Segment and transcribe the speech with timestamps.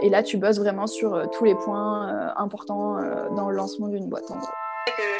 [0.00, 2.96] et là, tu bosses vraiment sur tous les points importants
[3.36, 4.48] dans le lancement d'une boîte en gros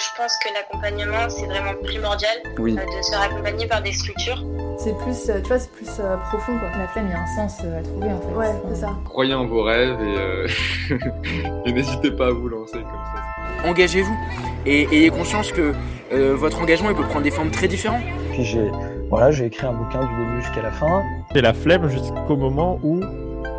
[0.03, 2.75] je pense que l'accompagnement, c'est vraiment primordial oui.
[2.75, 4.45] de se faire accompagner par des structures.
[4.79, 5.87] C'est plus, tu vois, c'est plus
[6.31, 6.69] profond quoi.
[6.77, 8.35] La flemme, il y a un sens à trouver en fait.
[8.35, 8.91] Ouais, c'est ça.
[9.05, 10.95] Croyez en vos rêves et,
[11.69, 13.69] et n'hésitez pas à vous lancer comme ça.
[13.69, 14.17] Engagez-vous
[14.67, 15.73] et ayez conscience que
[16.11, 18.03] votre engagement il peut prendre des formes très différentes.
[18.33, 18.71] Puis j'ai
[19.09, 21.03] voilà, j'ai écrit un bouquin du début jusqu'à la fin.
[21.35, 23.01] J'ai la flemme jusqu'au moment où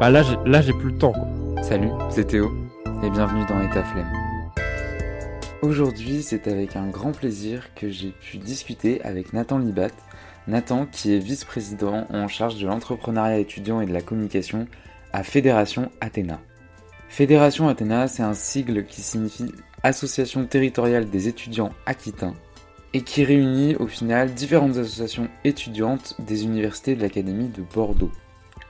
[0.10, 1.14] là j'ai là j'ai plus le temps.
[1.14, 1.64] Quoi.
[1.64, 2.52] Salut, c'est Théo
[3.04, 4.12] et bienvenue dans État flemme.
[5.62, 9.92] Aujourd'hui, c'est avec un grand plaisir que j'ai pu discuter avec Nathan Libat.
[10.46, 14.68] Nathan, qui est vice-président en charge de l'entrepreneuriat étudiant et de la communication
[15.14, 16.42] à Fédération Athéna.
[17.08, 22.34] Fédération Athéna, c'est un sigle qui signifie Association territoriale des étudiants aquitains
[22.94, 28.12] et qui réunit au final différentes associations étudiantes des universités de l'Académie de Bordeaux.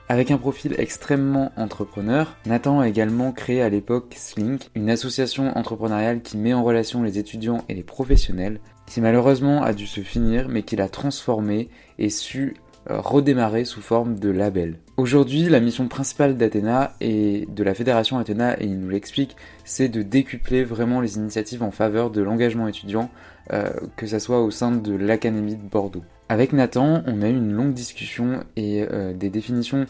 [0.08, 6.20] Avec un profil extrêmement entrepreneur, Nathan a également créé à l'époque Slink, une association entrepreneuriale
[6.20, 10.48] qui met en relation les étudiants et les professionnels, qui malheureusement a dû se finir
[10.50, 12.54] mais qu'il a transformé et su
[12.90, 14.78] euh, redémarrer sous forme de label.
[14.98, 19.88] Aujourd'hui, la mission principale d'Athéna et de la fédération Athéna, et il nous l'explique, c'est
[19.88, 23.08] de décupler vraiment les initiatives en faveur de l'engagement étudiant,
[23.54, 26.04] euh, que ce soit au sein de l'Académie de Bordeaux.
[26.28, 29.86] Avec Nathan, on a eu une longue discussion et euh, des définitions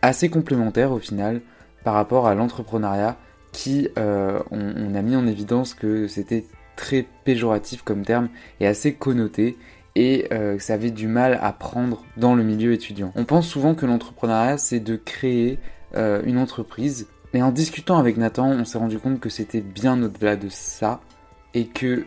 [0.00, 1.40] assez complémentaires au final
[1.82, 3.16] par rapport à l'entrepreneuriat
[3.50, 6.44] qui, euh, on, a mis en évidence que c'était
[6.76, 8.28] très péjoratif comme terme
[8.60, 9.56] et assez connoté
[9.96, 13.12] et euh, que ça avait du mal à prendre dans le milieu étudiant.
[13.16, 15.58] On pense souvent que l'entrepreneuriat c'est de créer
[15.94, 20.36] une entreprise, mais en discutant avec Nathan, on s'est rendu compte que c'était bien au-delà
[20.36, 21.00] de ça
[21.54, 22.04] et que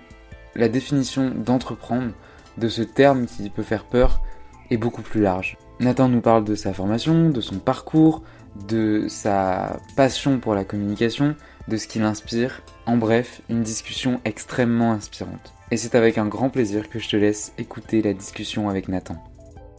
[0.55, 2.11] la définition d'entreprendre
[2.57, 4.21] de ce terme qui peut faire peur
[4.69, 5.57] est beaucoup plus large.
[5.79, 8.23] Nathan nous parle de sa formation, de son parcours,
[8.67, 11.35] de sa passion pour la communication,
[11.67, 12.61] de ce qui l'inspire.
[12.85, 15.53] En bref, une discussion extrêmement inspirante.
[15.71, 19.15] Et c'est avec un grand plaisir que je te laisse écouter la discussion avec Nathan.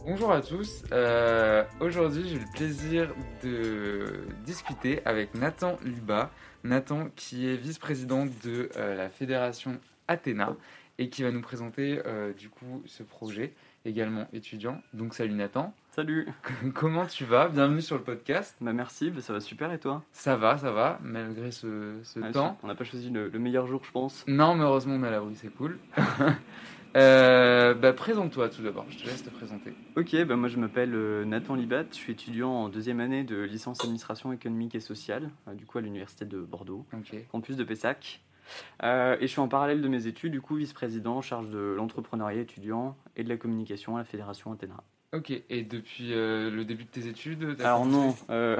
[0.05, 6.29] Bonjour à tous, euh, aujourd'hui j'ai le plaisir de discuter avec Nathan Liba.
[6.65, 9.79] Nathan qui est vice-président de euh, la fédération
[10.09, 10.57] Athéna
[10.99, 13.53] et qui va nous présenter euh, du coup ce projet,
[13.85, 14.81] également étudiant.
[14.93, 15.73] Donc salut Nathan.
[15.91, 16.27] Salut.
[16.73, 17.49] Comment tu vas?
[17.49, 18.55] Bienvenue sur le podcast.
[18.61, 20.03] Bah merci, bah, ça va super et toi?
[20.11, 21.99] Ça va, ça va, malgré ce,
[22.31, 22.57] temps.
[22.63, 24.23] On n'a pas choisi le, meilleur jour je pense.
[24.27, 25.79] Non mais heureusement on est à l'abri, c'est cool.
[26.95, 29.73] euh, bah, présente-toi tout d'abord, je te laisse te présenter.
[29.95, 33.41] Ok, bah, moi je m'appelle euh, Nathan Libat, je suis étudiant en deuxième année de
[33.41, 36.85] licence administration économique et sociale, du coup à l'université de Bordeaux,
[37.31, 38.21] campus de Pessac.
[38.83, 41.59] Euh, et je suis en parallèle de mes études, du coup, vice-président en charge de
[41.59, 44.75] l'entrepreneuriat étudiant et de la communication à la Fédération Athéna.
[45.13, 48.57] Ok, et depuis euh, le début de tes études Alors non, euh,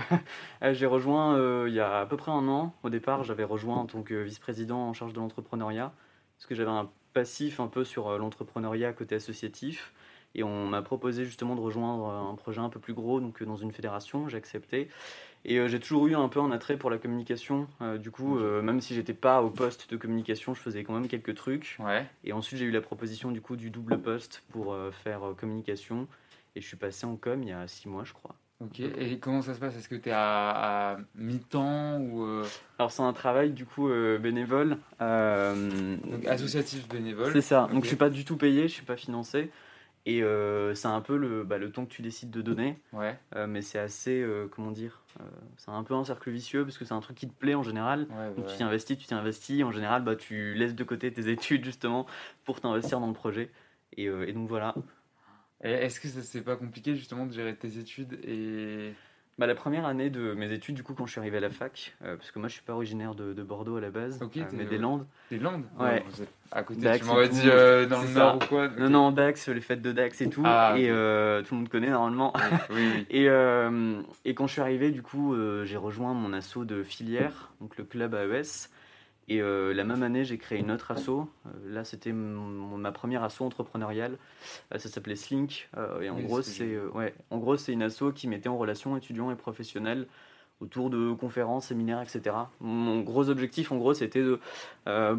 [0.71, 2.75] j'ai rejoint il y a à peu près un an.
[2.83, 5.91] Au départ, j'avais rejoint en tant que vice-président en charge de l'entrepreneuriat,
[6.37, 9.93] parce que j'avais un passif un peu sur l'entrepreneuriat côté associatif.
[10.35, 13.55] Et on m'a proposé justement de rejoindre un projet un peu plus gros, donc dans
[13.55, 14.89] une fédération, j'ai accepté.
[15.45, 17.67] Et euh, j'ai toujours eu un peu un attrait pour la communication.
[17.81, 20.93] Euh, du coup, euh, même si j'étais pas au poste de communication, je faisais quand
[20.93, 21.77] même quelques trucs.
[21.79, 22.05] Ouais.
[22.23, 26.07] Et ensuite, j'ai eu la proposition du coup du double poste pour faire communication.
[26.55, 28.35] Et je suis passé en com il y a six mois, je crois.
[28.59, 29.75] Ok, et comment ça se passe?
[29.75, 32.25] Est-ce que tu es à, mi-temps ou
[32.77, 33.89] Alors c'est un travail du coup
[34.21, 34.77] bénévole.
[34.99, 37.31] Donc associatif bénévole.
[37.33, 39.49] C'est ça, donc je suis pas du tout payé, je suis pas financé.
[40.05, 42.77] Et euh, c'est un peu le, bah, le temps que tu décides de donner.
[42.91, 43.17] Ouais.
[43.35, 45.01] Euh, mais c'est assez, euh, comment dire,
[45.57, 47.63] c'est un peu un cercle vicieux parce que c'est un truc qui te plaît en
[47.63, 48.07] général.
[48.35, 49.63] donc tu t'y investis, tu t'y investis.
[49.63, 52.05] En général, bah, tu laisses de côté tes études justement
[52.43, 53.49] pour t'investir dans le projet.
[53.95, 54.75] Et, et donc voilà.
[55.61, 58.93] Est-ce que c'est pas compliqué justement de gérer tes études et
[59.39, 61.49] bah, la première année de mes études, du coup, quand je suis arrivé à la
[61.49, 64.43] fac, euh, parce que moi je suis pas originaire de, Bordeaux à la base, euh,
[64.51, 65.07] mais des Landes.
[65.31, 66.03] Des Landes Ouais.
[66.51, 69.49] à côté, Dax tu m'aurais dit euh, dans le nord ou quoi Non, non, Dax,
[69.49, 70.43] les fêtes de Dax et tout.
[70.45, 72.33] Ah, et tout le monde connaît normalement.
[72.69, 73.07] Oui, oui.
[73.09, 73.25] et,
[74.25, 77.83] et quand je suis arrivé, du coup, j'ai rejoint mon assaut de filière, donc le
[77.83, 78.69] club AES.
[79.29, 81.09] Et euh, la même année, j'ai créé une autre asso.
[81.09, 81.25] Euh,
[81.65, 84.17] là, c'était ma première asso entrepreneuriale.
[84.73, 85.69] Euh, ça s'appelait Slink.
[86.01, 89.31] et en gros, c'est ouais, en gros, c'est une asso qui mettait en relation étudiants
[89.31, 90.07] et professionnels
[90.63, 92.35] autour de conférences, séminaires, etc.
[92.61, 94.39] Mon gros objectif, en gros, c'était de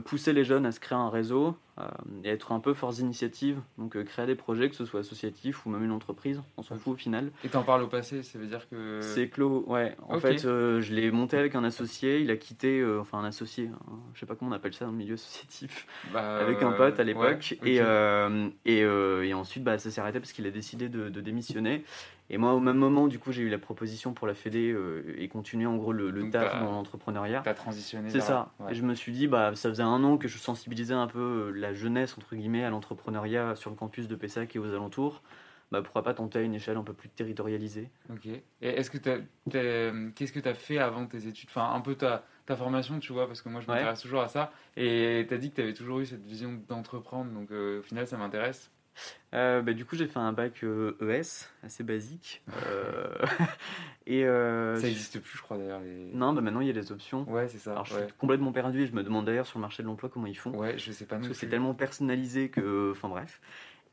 [0.05, 1.88] pousser les jeunes à se créer un réseau, euh,
[2.23, 5.67] et être un peu force d'initiative, donc euh, créer des projets, que ce soit associatif
[5.67, 7.32] ou même une entreprise, on s'en fout au final.
[7.43, 9.00] Et t'en parles au passé, ça veut dire que...
[9.02, 9.96] C'est clos, ouais.
[10.08, 13.70] En fait, euh, je l'ai monté avec un associé, il a quitté, enfin un associé,
[13.75, 16.70] hein, je sais pas comment on appelle ça dans le milieu associatif, bah, avec un
[16.70, 17.81] pote à l'époque, et,
[18.64, 21.82] et, et, ensuite bah, ça s'est arrêté parce qu'il a décidé de, de, démissionner.
[22.30, 25.14] Et moi, au même moment, du coup, j'ai eu la proposition pour la Fédé euh,
[25.18, 27.42] et continuer en gros le, le taf dans l'entrepreneuriat.
[27.44, 28.08] T'as transitionné.
[28.08, 28.52] C'est ça.
[28.60, 28.72] ouais.
[28.72, 31.18] Et je me suis dit, bah, ça faisait un an que je sensibilisais un peu
[31.20, 35.22] euh, la jeunesse, entre guillemets, à l'entrepreneuriat sur le campus de Pessac et aux alentours.
[35.70, 38.26] Bah, pourquoi pas tenter à une échelle un peu plus territorialisée Ok.
[38.26, 38.98] Et est-ce que
[40.14, 41.48] qu'est-ce que tu as fait avant tes études?
[41.50, 43.74] Enfin, un peu ta, ta formation, tu vois, parce que moi je Ouais.
[43.74, 44.52] m'intéresse toujours à ça.
[44.76, 47.82] Et tu as dit que tu avais toujours eu cette vision d'entreprendre, donc euh, au
[47.82, 48.70] final ça m'intéresse.
[49.35, 52.43] Euh, bah, du coup, j'ai fait un bac euh, ES, assez basique.
[52.69, 53.08] Euh,
[54.06, 55.81] et ça n'existe plus, je crois d'ailleurs.
[55.81, 56.11] Les...
[56.12, 57.29] Non, bah, maintenant il y a des options.
[57.31, 57.73] Ouais, c'est ça.
[57.73, 58.05] Alors, je ouais.
[58.05, 60.38] suis complètement perdu et je me demande d'ailleurs sur le marché de l'emploi comment ils
[60.38, 60.52] font.
[60.52, 62.93] ouais, je sais pas non Parce que c'est tellement personnalisé que.
[62.93, 63.41] Enfin bref.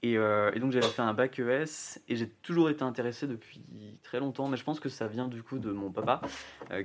[0.04, 3.62] Et, et donc j'avais fait un bac ES et j'ai toujours été intéressé depuis
[4.02, 6.22] très longtemps, mais je pense que ça vient du coup de mon papa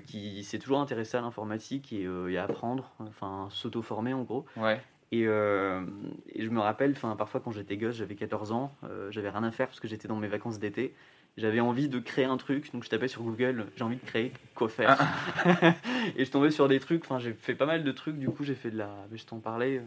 [0.06, 4.44] qui s'est toujours intéressé à l'informatique et, et à apprendre, enfin s'auto-former en gros.
[4.58, 5.82] Ouais, Et, euh,
[6.28, 9.50] et je me rappelle, parfois quand j'étais gosse, j'avais 14 ans, euh, j'avais rien à
[9.50, 10.94] faire parce que j'étais dans mes vacances d'été.
[11.36, 14.32] J'avais envie de créer un truc, donc je tapais sur Google, j'ai envie de créer,
[14.54, 14.98] quoi faire
[16.16, 18.42] Et je tombais sur des trucs, enfin j'ai fait pas mal de trucs, du coup
[18.42, 18.90] j'ai fait de la.
[19.10, 19.82] mais Je t'en parlais euh,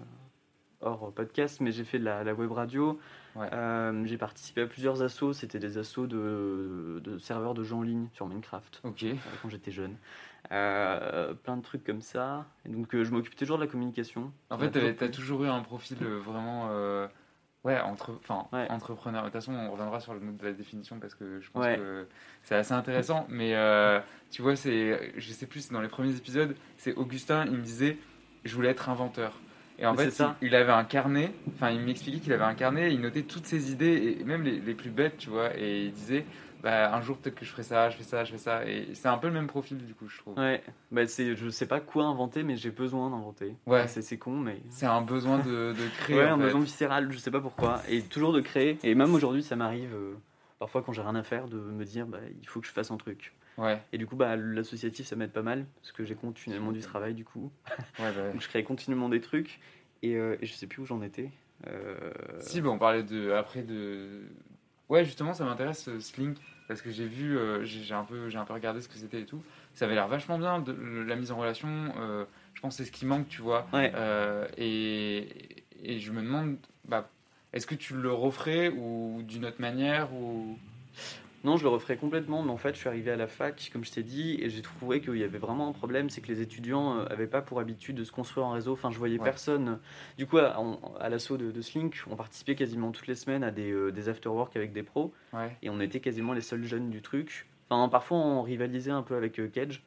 [0.81, 2.99] hors podcast, mais j'ai fait de la, la web radio.
[3.35, 3.49] Ouais.
[4.05, 8.07] J'ai participé à plusieurs assos, c'était des assos de, de serveurs de jeux en ligne
[8.13, 9.03] sur Minecraft ok.
[9.03, 9.95] euh, quand j'étais jeune.
[10.51, 12.45] Euh, plein de trucs comme ça.
[12.65, 14.31] Et donc euh, je m'occupe toujours de la communication.
[14.49, 15.11] En fait, toujours t'as plu.
[15.11, 16.67] toujours eu un profil euh, vraiment.
[16.71, 17.07] euh,
[17.65, 18.11] Ouais, entre,
[18.53, 18.67] Ouais.
[18.71, 19.21] entrepreneur.
[19.23, 21.65] De toute façon, on reviendra sur le mot de la définition parce que je pense
[21.65, 21.75] Ouais.
[21.75, 22.07] que
[22.43, 23.25] c'est assez intéressant.
[23.27, 23.53] Mais
[24.31, 27.97] tu vois, c'est, je sais plus, dans les premiers épisodes, c'est Augustin, il me disait,
[28.45, 29.37] je voulais être inventeur.
[29.79, 32.53] Et en Mais fait, il, il avait un carnet, enfin, il m'expliquait qu'il avait un
[32.55, 35.85] carnet, il notait toutes ses idées, et même les, les plus bêtes, tu vois, et
[35.85, 36.25] il disait,
[36.61, 38.65] bah, un jour peut-être que je ferai ça, je fais ça, je fais ça.
[38.67, 40.37] Et c'est un peu le même profil, du coup, je trouve.
[40.37, 40.61] Ouais,
[40.91, 43.55] bah, c'est, je sais pas quoi inventer, mais j'ai besoin d'inventer.
[43.65, 43.87] Ouais.
[43.87, 44.61] C'est, c'est con, mais.
[44.69, 46.17] C'est un besoin de, de créer.
[46.17, 46.43] Ouais, en un fait.
[46.45, 47.81] besoin viscéral, je sais pas pourquoi.
[47.87, 48.77] Et toujours de créer.
[48.83, 50.15] Et même aujourd'hui, ça m'arrive, euh,
[50.59, 52.91] parfois quand j'ai rien à faire, de me dire, bah, il faut que je fasse
[52.91, 53.33] un truc.
[53.59, 56.79] Ouais, Et du coup, bah, l'associatif, ça m'aide pas mal, parce que j'ai continuellement du
[56.79, 57.51] travail, du coup.
[57.99, 58.29] ouais, bah.
[58.31, 59.59] Donc je crée continuellement des trucs.
[60.01, 61.29] Et, euh, et je sais plus où j'en étais.
[61.67, 64.21] Euh, Si, bah, on parlait de après de.
[64.87, 66.37] Ouais, justement, ça m'intéresse euh, Slink
[66.69, 69.21] parce que j'ai vu, euh, j'ai un peu, j'ai un peu regardé ce que c'était
[69.21, 69.41] et tout.
[69.73, 71.67] Ça avait l'air vachement bien, de, la mise en relation.
[71.97, 73.67] euh, je pense que c'est ce qui manque, tu vois.
[73.73, 73.91] Ouais.
[73.95, 76.57] Euh, et, et je me demande,
[76.87, 77.09] bah,
[77.53, 80.57] est-ce que tu le referais ou d'une autre manière ou
[81.45, 83.85] Non, je le referais complètement, mais en fait, je suis arrivé à la fac, comme
[83.85, 86.41] je t'ai dit, et j'ai trouvé qu'il y avait vraiment un problème, c'est que les
[86.41, 88.73] étudiants euh, avaient pas pour habitude de se construire en réseau.
[88.73, 89.23] Enfin, je voyais Ouais.
[89.23, 89.79] personne.
[90.17, 93.71] Du coup, à, l'assaut de, de Slink, on participait quasiment toutes les semaines à des,
[93.71, 95.55] euh, des after-work avec des pros, Ouais.
[95.61, 97.47] et on était quasiment les seuls jeunes du truc.
[97.69, 99.81] Enfin, parfois, on rivalisait un peu avec euh, Cage,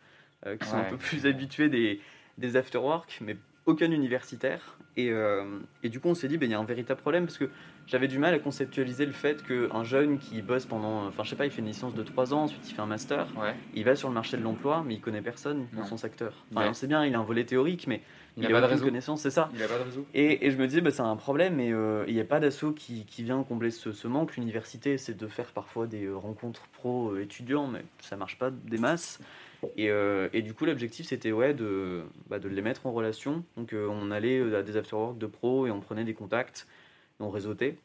[0.46, 2.00] euh, qui sont un peu plus habitués des,
[2.38, 4.78] des after-work, mais aucun universitaire.
[4.96, 7.26] Et, euh, et du coup, on s'est dit, ben, il y a un véritable problème,
[7.26, 7.50] parce que
[7.86, 11.36] j'avais du mal à conceptualiser le fait qu'un jeune qui bosse pendant, enfin je sais
[11.36, 13.54] pas, il fait une licence de 3 ans, ensuite il fait un master, Ouais.
[13.74, 16.32] il va sur le marché de l'emploi, mais il connaît personne dans son secteur.
[16.52, 16.68] Enfin, Ouais.
[16.70, 18.00] on sait bien, il a un volet théorique, mais
[18.36, 19.50] Il il, a a pas de connaissance, c'est ça.
[19.54, 20.06] Il a pas de réseau.
[20.14, 22.40] Et, et je me disais, bah, c'est un problème, mais euh, il n'y a pas
[22.40, 24.36] d'assaut qui, qui vient combler ce, ce manque.
[24.36, 29.20] L'université, c'est de faire parfois des euh, rencontres pro-étudiants, mais ça marche pas des masses.
[29.76, 33.44] Et, euh, et du coup, l'objectif, c'était ouais, de, bah, de les mettre en relation.
[33.56, 36.66] Donc, euh, on allait euh, à des afterwork de pro et on prenait des contacts,
[37.22, 37.78] et on réseautait.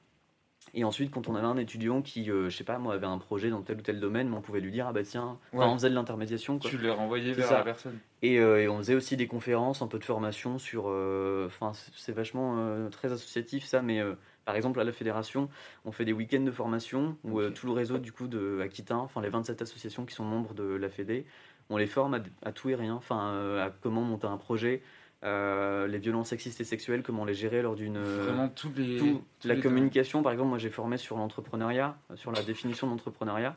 [0.73, 3.19] Et ensuite, quand on avait un étudiant qui, euh, je sais pas, moi, avait un
[3.19, 5.63] projet dans tel ou tel domaine, on pouvait lui dire, ah bah tiens, Ouais.
[5.63, 6.59] on faisait de l'intermédiation.
[6.59, 6.69] quoi.
[6.69, 7.57] Tu l'as renvoyé C'est vers ça.
[7.59, 7.97] la personne.
[8.21, 10.85] Et, euh, et on faisait aussi des conférences, un peu de formation sur.
[10.87, 14.01] euh, Enfin, c'est- c'est vachement très associatif ça, mais
[14.43, 15.47] par exemple à la fédération,
[15.85, 19.21] on fait des week-ends de formation où tout le réseau du coup de Aquitain, enfin
[19.21, 21.25] les 27 associations qui sont membres de la Fédé,
[21.69, 24.81] on les forme à, à tout et rien, enfin à comment monter un projet,
[25.23, 27.99] euh, les violences sexistes et sexuelles, comment les gérer lors d'une.
[27.99, 28.97] Vraiment tous les.
[28.97, 29.21] tout.
[29.39, 32.87] tous la les communication, par exemple, moi j'ai formé sur l'entrepreneuriat, euh, sur la définition
[32.87, 33.55] d'entrepreneuriat.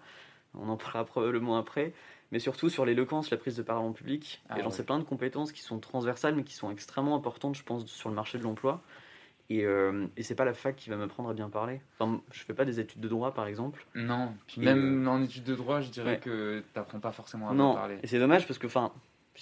[0.55, 1.93] On en parlera probablement après,
[2.33, 4.43] mais surtout sur l'éloquence, la prise de parole en public.
[4.49, 4.73] Ah et j'en ouais.
[4.73, 8.09] sais plein de compétences qui sont transversales, mais qui sont extrêmement importantes, je pense, sur
[8.09, 8.83] le marché de l'emploi.
[9.50, 11.81] Et, euh, et c'est pas la fac qui va m'apprendre à bien parler.
[11.99, 13.85] Enfin, je fais pas des études de droit, par exemple.
[13.97, 16.21] Non, puis même en études de droit, je dirais ouais.
[16.21, 17.99] que t'apprends pas forcément à non, bien parler.
[18.02, 18.93] et c'est dommage parce que, enfin,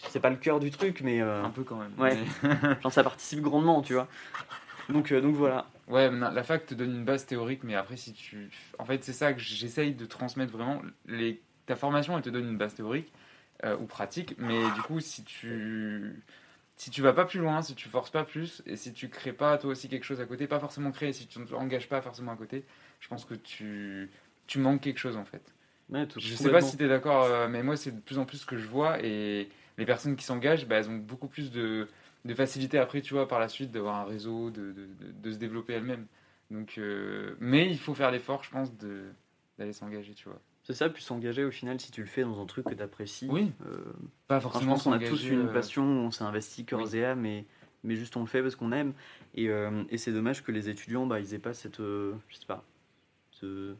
[0.08, 1.92] c'est pas le cœur du truc, mais euh, Un peu quand même.
[1.98, 2.16] Ouais.
[2.42, 4.08] mais- genre, ça participe grandement, tu vois.
[4.88, 5.66] Donc, euh, donc voilà.
[5.88, 8.50] Ouais, la fac te donne une base théorique, mais après, si tu.
[8.78, 10.80] En fait, c'est ça que j'essaye de transmettre vraiment.
[11.06, 11.40] Les...
[11.66, 13.12] Ta formation, elle te donne une base théorique
[13.64, 16.22] euh, ou pratique, mais du coup, si tu.
[16.76, 19.32] Si tu vas pas plus loin, si tu forces pas plus, et si tu crées
[19.32, 22.00] pas toi aussi quelque chose à côté, pas forcément créer, si tu ne t'engages pas
[22.00, 22.64] forcément à côté,
[23.00, 24.08] je pense que tu,
[24.46, 25.42] tu manques quelque chose en fait.
[25.90, 28.18] Ouais, tout- Je sais pas si tu es d'accord, euh, mais moi, c'est de plus
[28.18, 29.02] en plus ce que je vois.
[29.04, 31.88] Et les personnes qui s'engagent, bah, elles ont beaucoup plus de,
[32.24, 34.74] de facilité après, tu vois, par la suite, d'avoir un réseau, de,
[35.22, 36.06] de, se développer elles-mêmes.
[36.50, 39.04] Donc, euh, mais il faut faire l'effort, je pense, de-
[39.58, 40.40] d'aller s'engager, tu vois.
[40.64, 42.82] C'est ça, puis s'engager au final, si tu le fais dans un truc que tu
[42.82, 43.28] apprécies.
[43.30, 43.52] Oui.
[43.66, 43.84] euh,
[44.26, 46.84] Pas enfin, je forcément pense qu'on a tous une euh, passion, on s'est investi oui.
[46.96, 47.46] et âme, mais,
[47.84, 48.92] mais juste on le fait parce qu'on aime.
[49.34, 51.78] Et, euh, et c'est dommage que les étudiants, bah, ils aient pas cette.
[51.78, 52.64] je sais pas.
[53.30, 53.74] ce-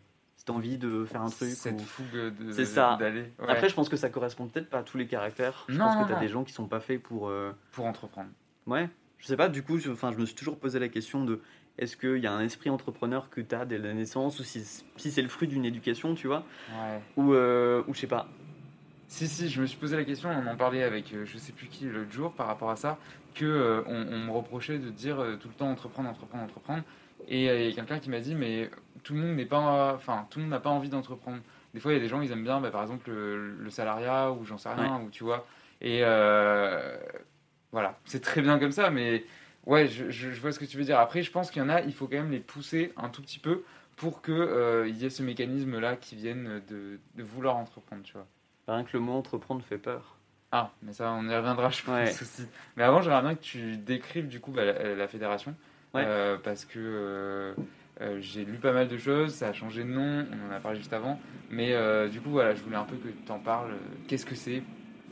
[0.50, 1.50] envie de faire un truc.
[1.50, 2.32] Cette ou- fougue
[2.64, 2.96] ça.
[2.98, 3.32] d'aller.
[3.38, 5.64] Ouais, Après, je pense que ça correspond peut-être pas à tous les caractères.
[5.68, 6.22] Je Non, pense non, que tu as non.
[6.22, 7.28] des gens qui sont pas faits pour.
[7.28, 8.28] euh, pour entreprendre.
[8.66, 8.88] Ouais,
[9.18, 11.40] je sais pas, du coup, je, je me suis toujours posé la question de
[11.78, 14.62] est-ce qu'il y a un esprit entrepreneur que tu as dès la naissance ou si,
[14.96, 16.44] si c'est le fruit d'une éducation, tu vois?
[16.72, 17.00] Ouais.
[17.16, 18.28] Ou, euh, ou je sais pas.
[19.06, 21.52] Si, si, je me suis posé la question, on en parlait avec euh, je sais
[21.52, 22.98] plus qui l'autre jour par rapport à ça,
[23.34, 26.82] que euh, on, on me reprochait de dire euh, tout le temps entreprendre, entreprendre, entreprendre.
[27.26, 28.70] Et euh, il y a quelqu'un qui m'a dit, mais
[29.02, 31.38] tout le monde n'est pas, enfin, tout le monde n'a pas envie d'entreprendre.
[31.75, 33.70] Des fois, il y a des gens, ils aiment bien, bah, par exemple, le, le
[33.70, 35.46] salariat ou j'en sais rien, ou tu vois.
[35.80, 36.96] Et euh,
[37.72, 39.25] voilà, c'est très bien comme ça, mais
[39.66, 40.98] ouais, je, je- je vois ce que tu veux dire.
[40.98, 43.22] Après, je pense qu'il y en a, il faut quand même les pousser un tout
[43.22, 43.62] petit peu
[43.96, 48.26] pour que euh, y ait ce mécanisme-là qui vienne de, de vouloir entreprendre, tu vois.
[48.68, 50.16] Rien que le mot entreprendre fait peur.
[50.52, 52.10] Ah, mais ça, on y reviendra, je pense Ouais.
[52.10, 52.46] aussi.
[52.76, 55.54] Mais avant, j'aimerais bien que tu décrives du coup bah, la, la fédération.
[55.95, 56.04] Ouais.
[56.07, 57.54] Euh, parce que euh,
[58.00, 60.61] euh, j'ai lu pas mal de choses, ça a changé de nom, on en a
[60.61, 61.21] parlé juste avant.
[61.50, 61.75] Mais
[62.09, 63.73] du coup, voilà, je voulais un peu que tu en parles.
[64.07, 64.62] Qu'est-ce que c'est?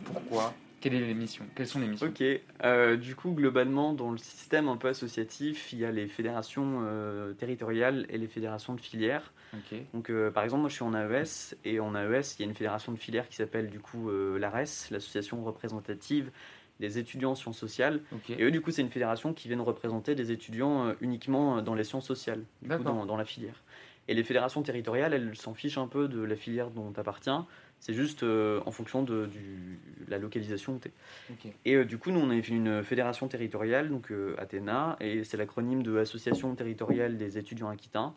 [0.04, 0.52] Pourquoi?
[0.80, 2.06] Quelle est les missions Quelles sont les missions?
[2.06, 2.22] Ok,
[2.64, 6.82] euh, du coup, globalement, dans le système un peu associatif, il y a les fédérations
[6.84, 9.32] euh, territoriales et les fédérations de filières.
[9.94, 12.48] Donc, euh, par exemple, moi je suis en AES, et en AES, il y a
[12.48, 16.30] une fédération de filières qui s'appelle du coup l'ARES, l'association représentative
[16.80, 18.00] des étudiants en sciences sociales.
[18.38, 21.74] Et eux, du coup, c'est une fédération qui vient représenter des étudiants euh, uniquement dans
[21.74, 23.62] les sciences sociales, du coup, dans, dans la filière.
[24.08, 27.46] Et les fédérations territoriales, elles s'en fichent un peu de la filière dont tu appartiens.
[27.80, 29.78] C'est juste euh, en fonction de du,
[30.08, 30.92] la localisation où tu es.
[31.64, 35.36] Et euh, du coup, nous, on est une fédération territoriale, donc euh, Athéna, et c'est
[35.36, 38.14] l'acronyme de Association territoriale des étudiants aquitains.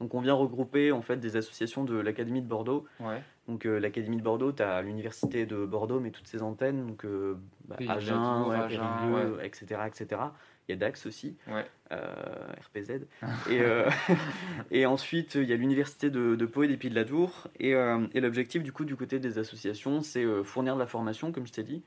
[0.00, 2.86] Donc, on vient regrouper en fait des associations de l'Académie de Bordeaux.
[3.00, 3.22] Ouais.
[3.48, 7.04] Donc, euh, l'Académie de Bordeaux, tu as l'Université de Bordeaux, mais toutes ses antennes, donc
[7.04, 7.36] euh,
[7.66, 10.20] bah, Agen, Tour, ouais, Agen, Périgueux, etc., etc.
[10.68, 12.04] Il y a Dax aussi, euh,
[12.66, 13.06] RPZ.
[13.50, 13.62] et,
[14.70, 17.48] et ensuite, il y a l'Université de, de Pau et des Pays de la Dour.
[17.58, 21.46] Et, et l'objectif, du coup, du côté des associations, c'est fournir de la formation, comme
[21.46, 21.82] je t'ai dit,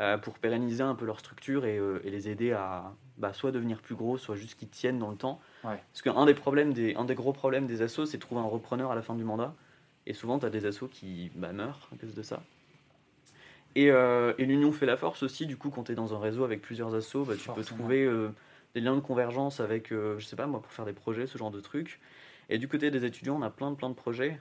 [0.00, 3.52] euh, pour pérenniser un peu leur structure et, euh, et les aider à bah, soit
[3.52, 5.40] devenir plus gros, soit juste qu'ils tiennent dans le temps.
[5.62, 5.80] Ouais.
[5.92, 8.46] Parce qu'un des, problèmes des, un des gros problèmes des assos, c'est de trouver un
[8.46, 9.54] repreneur à la fin du mandat.
[10.06, 12.42] Et souvent, tu as des assos qui bah, meurent à cause de ça.
[13.76, 16.18] Et, euh, et l'union fait la force aussi, du coup, quand tu es dans un
[16.18, 18.08] réseau avec plusieurs assos, bah, tu peux trouver
[18.74, 21.52] des liens de convergence avec, je sais pas moi, pour faire des projets, ce genre
[21.52, 22.00] de trucs.
[22.48, 24.40] Et du côté des étudiants, on a plein de, plein de projets.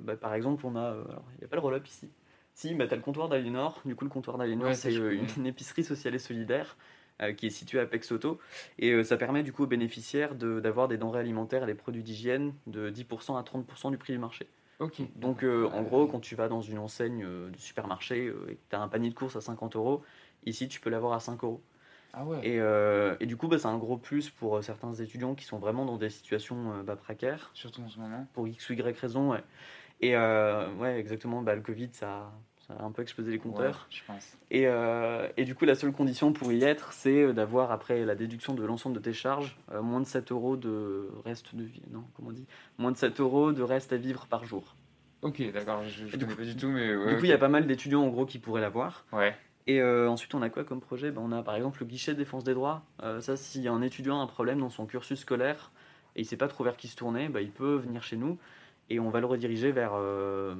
[0.00, 0.96] Bah, par exemple, on a.
[1.34, 2.08] Il n'y a pas le roll-up ici.
[2.56, 3.82] Si, bah, tu as le comptoir d'Aliénor.
[3.84, 6.78] Du coup, le comptoir d'Aliénor, Ouais, c'est euh, une, une épicerie sociale et solidaire
[7.20, 8.40] euh, qui est située à Pexoto.
[8.78, 11.74] Et euh, ça permet du coup aux bénéficiaires de- d'avoir des denrées alimentaires et des
[11.74, 14.48] produits d'hygiène de 10% à 30% du prix du marché.
[14.78, 15.02] Ok.
[15.16, 18.76] Donc euh, en gros, quand tu vas dans une enseigne de supermarché et que tu
[18.76, 20.02] as un panier de courses à 50 euros,
[20.46, 21.62] ici tu peux l'avoir à 5 euros.
[22.12, 22.38] Ah ouais.
[22.42, 25.44] Et, euh, et du coup, bah, c'est un gros plus pour euh, certains étudiants qui
[25.44, 28.26] sont vraiment dans des situations euh, bah, précaires, Surtout en ce moment.
[28.32, 29.32] pour X ou Y raison.
[29.32, 29.42] Ouais.
[30.00, 32.30] Et euh, ouais, exactement, bah, le Covid, ça,
[32.66, 33.86] ça a un peu explosé les compteurs.
[33.90, 34.36] Ouais, je pense.
[34.50, 38.04] Et, euh, et du coup, la seule condition pour y être, c'est euh, d'avoir, après
[38.04, 41.64] la déduction de l'ensemble de tes charges, euh, moins de 7 euros de reste de
[41.64, 41.82] vie.
[41.90, 42.46] Non, comment on dit?
[42.78, 44.76] Moins de 7 euros de reste à vivre par jour.
[45.22, 45.82] Ok, d'accord.
[45.84, 47.14] Je, je connais coup- pas du tout, mais ouais.
[47.14, 49.06] du coup, il y a pas mal d'étudiants en gros qui pourraient l'avoir.
[49.12, 49.34] Ouais.
[49.66, 51.10] Et euh, ensuite, on a quoi comme projet?
[51.10, 52.84] Ben, On a par exemple le guichet de défense des droits.
[53.02, 55.72] Euh, ça, si un étudiant a un problème dans son cursus scolaire
[56.14, 58.38] et il sait pas trop vers qui se tourner, ben, il peut venir chez nous
[58.90, 60.54] et on va le rediriger vers, euh,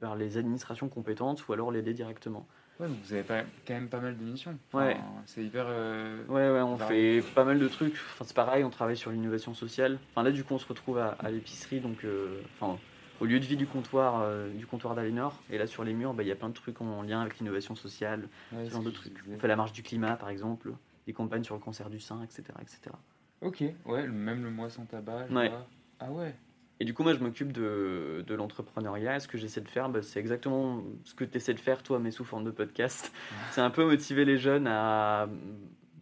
[0.00, 2.46] vers les administrations compétentes ou alors l'aider directement.
[2.80, 4.58] Ouais, vous avez pas, quand même pas mal de missions.
[4.72, 4.96] Ouais.
[5.26, 5.66] C'est hyper.
[5.68, 7.20] euh, Ouais, ouais, on Varié.
[7.22, 7.94] fait pas mal de trucs.
[7.94, 9.98] Enfin, c'est pareil, on travaille sur l'innovation sociale.
[10.10, 12.76] Enfin, là, du coup, on se retrouve à, à l'épicerie, donc, euh, enfin,
[13.20, 15.40] au lieu de vie du comptoir, euh, du comptoir d'Aliénor.
[15.50, 17.38] Et là, sur les murs, bah, il y a plein de trucs en lien avec
[17.38, 19.22] l'innovation sociale, ouais, ce genre de trucs.
[19.32, 20.72] On fait la marche du climat, par exemple,
[21.06, 22.80] des campagnes sur le cancer du sein, etc., etc.
[23.40, 25.26] Ok, ouais, même le mois sans tabac.
[25.30, 25.52] Ouais.
[26.00, 26.34] Ah ouais.
[26.84, 29.18] Et du coup, moi, je m'occupe de, de l'entrepreneuriat.
[29.18, 31.98] Ce que j'essaie de faire, bah, c'est exactement ce que tu essaies de faire, toi,
[31.98, 33.10] mais sous forme de podcast.
[33.52, 35.26] C'est un peu motiver les jeunes à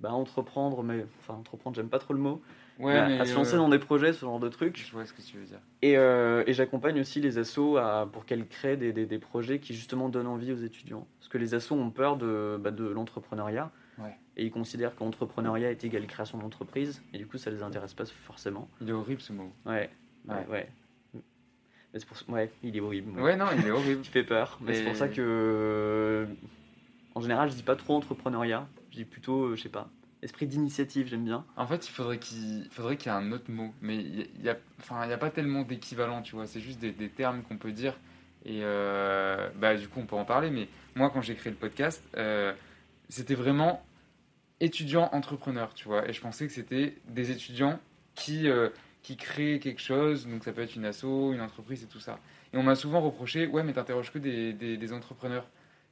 [0.00, 2.42] bah, entreprendre, mais enfin, entreprendre, j'aime pas trop le mot.
[2.80, 4.76] Ouais, à, se lancer euh, dans des projets, ce genre de trucs.
[4.76, 5.60] Je vois ce que tu veux dire.
[5.82, 9.60] Et, euh, et j'accompagne aussi les assos à- pour qu'elles créent des, des- des projets
[9.60, 11.06] qui justement donnent envie aux étudiants.
[11.20, 13.70] Parce que les assos ont peur de, bah, de l'entrepreneuriat.
[13.98, 14.16] Ouais.
[14.36, 17.02] Et ils considèrent qu'entrepreneuriat est égal création d'entreprise.
[17.12, 18.68] Et du coup, ça les intéresse pas forcément.
[18.80, 19.52] Il est horrible ce mot.
[19.64, 19.88] Ouais,
[20.28, 20.68] ouais, Ouais.
[21.14, 23.20] Mais c'est pour ça- ouais, il est horrible.
[23.20, 24.00] Ouais, non, il est horrible.
[24.04, 24.58] Tu fais peur.
[24.62, 26.26] Mais c'est pour ça que, euh,
[27.14, 28.66] en général, je dis pas trop entrepreneuriat.
[28.90, 29.90] Je dis plutôt, euh, je sais pas,
[30.22, 31.44] esprit d'initiative, j'aime bien.
[31.56, 34.48] En fait, il faudrait qu'il faudrait qu'il y ait un autre mot, mais il y
[34.48, 36.46] a, enfin, il y a pas tellement d'équivalent, tu vois.
[36.46, 37.98] C'est juste des, des termes qu'on peut dire.
[38.44, 40.50] Et euh, bah, du coup, on peut en parler.
[40.50, 42.54] Mais moi, quand j'ai créé le podcast, euh,
[43.10, 43.84] c'était vraiment
[44.60, 46.08] étudiant entrepreneur, tu vois.
[46.08, 47.78] Et je pensais que c'était des étudiants
[48.14, 48.68] qui euh,
[49.02, 50.26] qui créent quelque chose.
[50.26, 52.18] Donc ça peut être une asso, une entreprise et tout ça.
[52.52, 55.46] Et on m'a souvent reproché, ouais, mais t'interroges que des, des, entrepreneurs.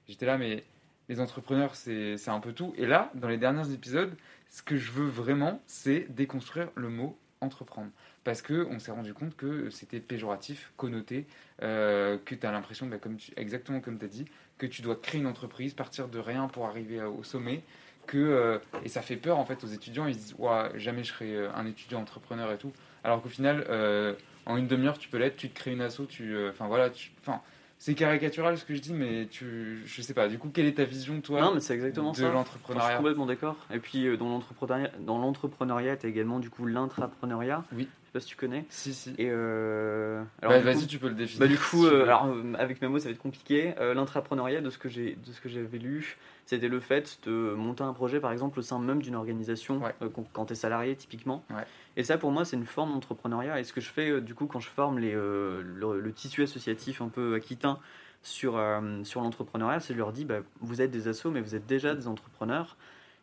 [0.08, 0.64] J'étais là, mais
[1.08, 2.74] les entrepreneurs, c'est un peu tout.
[2.76, 4.14] Et là, dans les derniers épisodes,
[4.50, 7.90] ce que je veux vraiment, c'est déconstruire le mot entreprendre.
[8.22, 11.26] Parce qu'on s'est rendu compte que c'était péjoratif, connoté,
[11.62, 12.98] euh, que tu as l'impression, bah,
[13.36, 14.26] exactement comme tu as dit,
[14.58, 17.62] que tu dois créer une entreprise, partir de rien pour arriver au sommet.
[18.06, 21.04] Que, euh, et ça fait peur en fait aux étudiants, ils se disent Ouah, jamais
[21.04, 22.72] je serai euh, un étudiant entrepreneur et tout.
[23.04, 24.14] Alors qu'au final, euh,
[24.46, 26.34] en une demi-heure, tu peux l'être, tu te crées une asso, tu.
[26.34, 27.10] euh, Enfin voilà, tu.
[27.20, 27.40] Enfin,
[27.78, 30.28] c'est caricatural ce que je dis, mais tu, je sais pas.
[30.28, 32.24] Du coup, quelle est ta vision, toi, non, mais c'est exactement de ça.
[32.28, 33.56] Enfin, je suis l'entrepreneuriat complètement d'accord.
[33.72, 37.64] Et puis euh, dans l'entrepreneuriat, dans l'entrepreneuriat, t'as également du coup l'intrapreneuriat.
[37.72, 37.88] Oui.
[38.12, 38.64] Je sais pas si tu connais.
[38.70, 39.10] Si, si.
[39.18, 41.40] Et euh, Bah, du Vas-y, tu peux le définir.
[41.40, 43.72] Bah du coup, euh, alors euh, avec mes mots ça va être compliqué.
[43.78, 47.54] Euh, L'intrapreneuriat, de ce que j'ai, de ce que j'avais lu, c'était le fait de
[47.56, 49.94] monter un projet, par exemple, au sein même d'une organisation, Ouais.
[50.02, 51.44] euh, quand- tu es salarié typiquement.
[51.50, 51.62] Ouais.
[51.96, 53.60] Et ça, pour moi, c'est une forme d'entrepreneuriat.
[53.60, 56.12] Et ce que je fais, euh, du coup, quand je forme les, euh, le, le
[56.12, 57.78] tissu associatif un peu aquitain
[58.22, 61.54] sur, euh, sur l'entrepreneuriat, c'est je leur dis, bah, vous êtes des assos, mais vous
[61.54, 62.76] êtes déjà des entrepreneurs.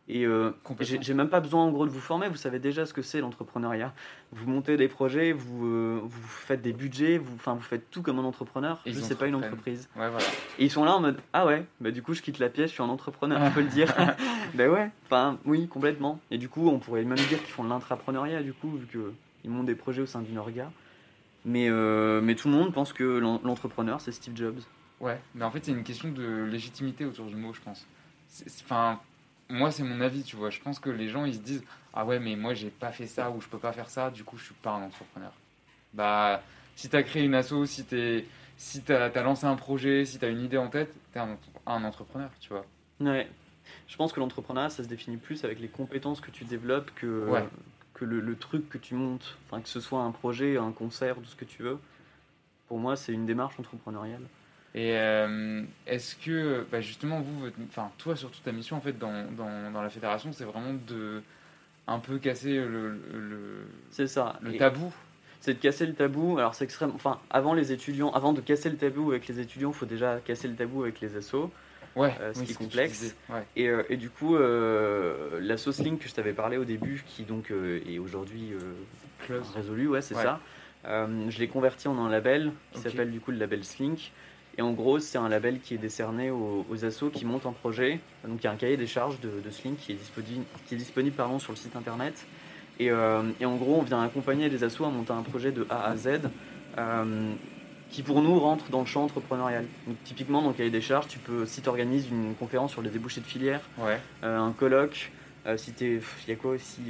[0.10, 2.94] Et euh, j'ai même pas besoin en gros de vous former, vous savez déjà ce
[2.94, 3.94] que c'est l'entrepreneuriat.
[4.32, 8.18] Vous montez des projets, vous, euh, vous faites des budgets, vous, vous faites tout comme
[8.20, 8.80] un entrepreneur.
[8.86, 9.90] Juste c'est pas une entreprise.
[9.98, 10.26] Ouais, voilà.
[10.60, 12.70] Et ils sont là en mode ah ouais, bah du coup je quitte la pièce,
[12.70, 13.94] je suis un entrepreneur, on peut le dire.
[14.54, 16.22] bah ouais, enfin oui complètement.
[16.32, 19.12] Et du coup on pourrait même dire qu'ils font de l'intrapreneuriat du coup vu que
[19.44, 20.72] ils montent des projets au sein d'une orga.
[21.44, 24.60] Mais euh, mais tout le monde pense que l'en- l'entrepreneur c'est Steve Jobs.
[25.02, 27.86] Ouais, mais en fait, c'est une question de légitimité autour du mot, je pense.
[28.64, 29.00] Enfin,
[29.50, 30.50] moi, c'est mon avis, tu vois.
[30.50, 31.64] Je pense que les gens, ils se disent
[31.94, 34.24] Ah ouais, mais moi, j'ai pas fait ça ou je peux pas faire ça, du
[34.24, 35.32] coup, je suis pas un entrepreneur.
[35.94, 36.42] Bah,
[36.76, 38.26] si t'as créé une asso, si t'es.
[38.60, 41.38] Si t'as as lancé un projet, si t'as une idée en tête, t'es un,
[41.68, 42.66] un entrepreneur, tu vois.
[43.00, 43.30] Ouais.
[43.88, 47.28] Je pense que l'entrepreneuriat ça se définit plus avec les compétences que tu développes que
[47.30, 47.46] Ouais.
[47.94, 49.38] que le, le truc que tu montes.
[49.46, 51.78] Enfin que ce soit un projet, un concert, tout ce que tu veux.
[52.68, 54.24] Pour moi c'est une démarche entrepreneuriale.
[54.80, 58.96] Et euh, est-ce que, bah, justement, vous, votre- enfin, toi, surtout ta mission, en fait,
[59.00, 61.24] dans, dans, dans la fédération, c'est vraiment de
[61.88, 64.38] un peu casser le, le, C'est ça.
[64.44, 64.94] le Et- tabou?
[65.40, 66.38] c'est de casser le tabou.
[66.38, 66.92] Alors c'est extrême.
[66.94, 70.20] Enfin, avant les étudiants, avant de casser le tabou avec les étudiants, il faut déjà
[70.24, 71.50] casser le tabou avec les assos.
[71.96, 73.00] Ouais, Euh, ce oui, qui est complexe.
[73.00, 73.44] disais, Ouais.
[73.56, 77.04] Et, euh, et du coup, euh, la sauce link que je t'avais parlé au début,
[77.08, 78.52] qui donc est aujourd'hui
[79.56, 80.24] résolue, ouais, c'est Ouais.
[80.24, 80.40] ça.
[80.86, 84.12] Je l'ai converti en un label qui s'appelle du coup le label Slink.
[84.58, 87.52] Et en gros, c'est un label qui est décerné aux, aux assos qui montent un
[87.52, 88.00] projet.
[88.28, 90.74] Donc il y a un cahier des charges de, de Slink qui est disponible, qui
[90.74, 92.26] est disponible pardon, sur le site internet.
[92.80, 95.66] Et, euh, et en gros, on vient accompagner les assos à monter un projet de
[95.70, 96.22] A à Z
[96.78, 97.32] euh,
[97.92, 99.66] qui pour nous rentre dans le champ entrepreneurial.
[99.86, 102.82] Donc, typiquement, dans le cahier des charges, tu peux, si tu organises une conférence sur
[102.82, 104.00] les débouchés de filière, Ouais.
[104.24, 105.12] euh, un colloque,
[105.56, 106.02] si t'es.
[106.28, 106.82] Il y a quoi aussi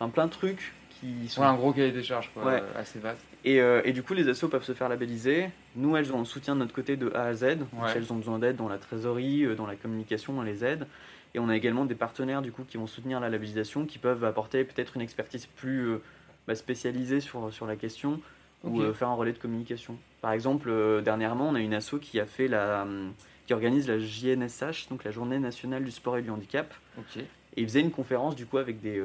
[0.00, 2.62] enfin, plein de trucs qui sont Ouais, un gros cahier des charges, quoi, Ouais.
[2.76, 3.20] assez vaste.
[3.44, 5.50] Et, euh, et du coup, les assos peuvent se faire labelliser.
[5.74, 7.58] Nous, elles ont le soutien de notre côté de A à Z.
[7.58, 7.90] Donc, Ouais.
[7.96, 10.86] Elles ont besoin d'aide dans la trésorerie, euh, dans la communication, on les aide.
[11.34, 14.22] Et on a également des partenaires du coup qui vont soutenir la labellisation, qui peuvent
[14.24, 16.02] apporter peut-être une expertise plus euh,
[16.46, 18.20] bah, spécialisée sur, sur la question
[18.64, 19.96] ou euh, faire un relais de communication.
[20.20, 20.70] Par exemple,
[21.02, 23.12] dernièrement, on a une asso qui a fait la, hum,
[23.46, 26.72] qui organise la JNSH, donc la Journée nationale du sport et du handicap.
[26.96, 27.16] Ok.
[27.16, 27.26] Et
[27.56, 29.00] il faisait une conférence du coup avec des,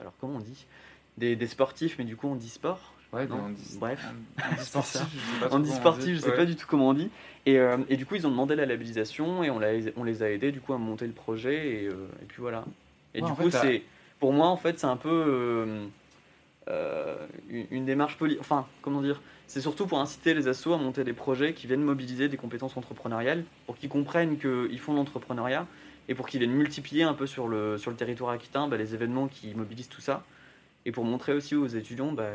[0.00, 0.64] alors comment on dit,
[1.18, 2.94] des, des sportifs, mais du coup on dit sport.
[3.12, 4.04] Ouais, Non, on dit, bref.
[4.40, 6.36] on, on dit sportif, je sais pas je sais Ouais.
[6.36, 7.08] pas du tout comment on dit.
[7.46, 9.58] Et, euh, et du coup, ils ont demandé la labellisation et on,
[10.04, 12.64] les a aidés du coup à monter le projet et, euh, et puis voilà.
[13.14, 13.82] Et Ouais, du en coup, c'est
[14.20, 15.08] pour moi en fait, c'est un peu
[16.68, 18.36] euh, une, une démarche poli.
[18.40, 21.82] Enfin, comment dire C'est surtout pour inciter les assos à monter des projets qui viennent
[21.82, 25.66] mobiliser des compétences entrepreneuriales pour qu'ils comprennent qu'ils font de l'entrepreneuriat
[26.08, 28.94] et pour qu'ils viennent multiplier un peu sur le, sur le territoire aquitain bah, les
[28.94, 30.24] événements qui mobilisent tout ça
[30.84, 32.30] et pour montrer aussi aux étudiants bah,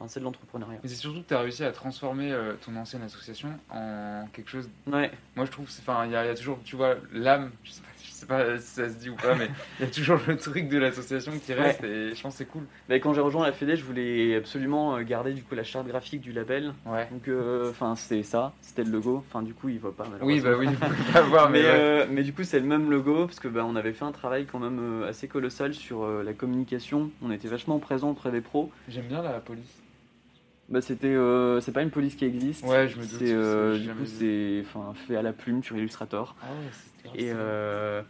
[0.00, 0.78] enfin, c'est de l'entrepreneuriat.
[0.82, 4.50] Mais c'est surtout que tu as réussi à transformer euh, ton ancienne association en quelque
[4.50, 4.68] chose.
[4.86, 5.10] Ouais.
[5.36, 7.50] Moi, je trouve, enfin, il y, a il y a toujours, tu vois, l'âme.
[7.64, 9.48] Je sais pas, je sais pas si ça se dit ou pas, mais
[9.80, 12.44] il y a toujours le truc de l'association qui reste et je pense que c'est
[12.44, 12.64] cool.
[12.88, 15.86] Bah, quand j'ai rejoint la Fédé, je voulais absolument euh, garder du coup la charte
[15.86, 16.74] graphique du label.
[16.84, 17.08] Ouais.
[17.10, 19.24] Donc, euh, enfin, c'était ça, c'était le logo.
[19.26, 20.06] Enfin, du coup, il voit pas.
[20.20, 21.62] Oui, bah oui, pouvez pas voir, mais,
[22.10, 24.12] mais, euh, du coup, c'est le même logo parce que bah, on avait fait un
[24.12, 27.10] travail quand même assez colossal sur la communication.
[27.22, 28.70] On était vachement présent auprès des pros.
[28.88, 29.79] J'aime bien la police.
[30.70, 32.64] Bah, c'était, euh, c'est pas une police qui existe.
[32.64, 35.76] Ouais, je me doute, C'est, euh, du coup, c'est, enfin, fait à la plume sur
[35.76, 36.36] Illustrator.
[36.42, 38.02] Ah ouais, Et, euh,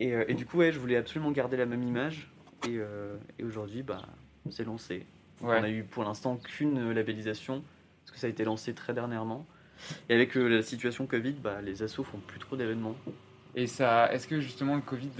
[0.00, 2.30] Et, et du coup, ouais, je voulais absolument garder la même image.
[2.68, 2.78] Et,
[3.38, 4.02] et aujourd'hui, bah,
[4.44, 5.06] on s'est lancé.
[5.40, 5.60] Ouais.
[5.60, 7.62] On a eu pour l'instant qu'une labellisation,
[8.04, 9.46] parce que ça a été lancé très dernièrement.
[10.08, 12.96] Et avec la situation Covid, bah, les assos font plus trop d'événements.
[13.54, 15.10] Et ça, est-ce que justement le Covid,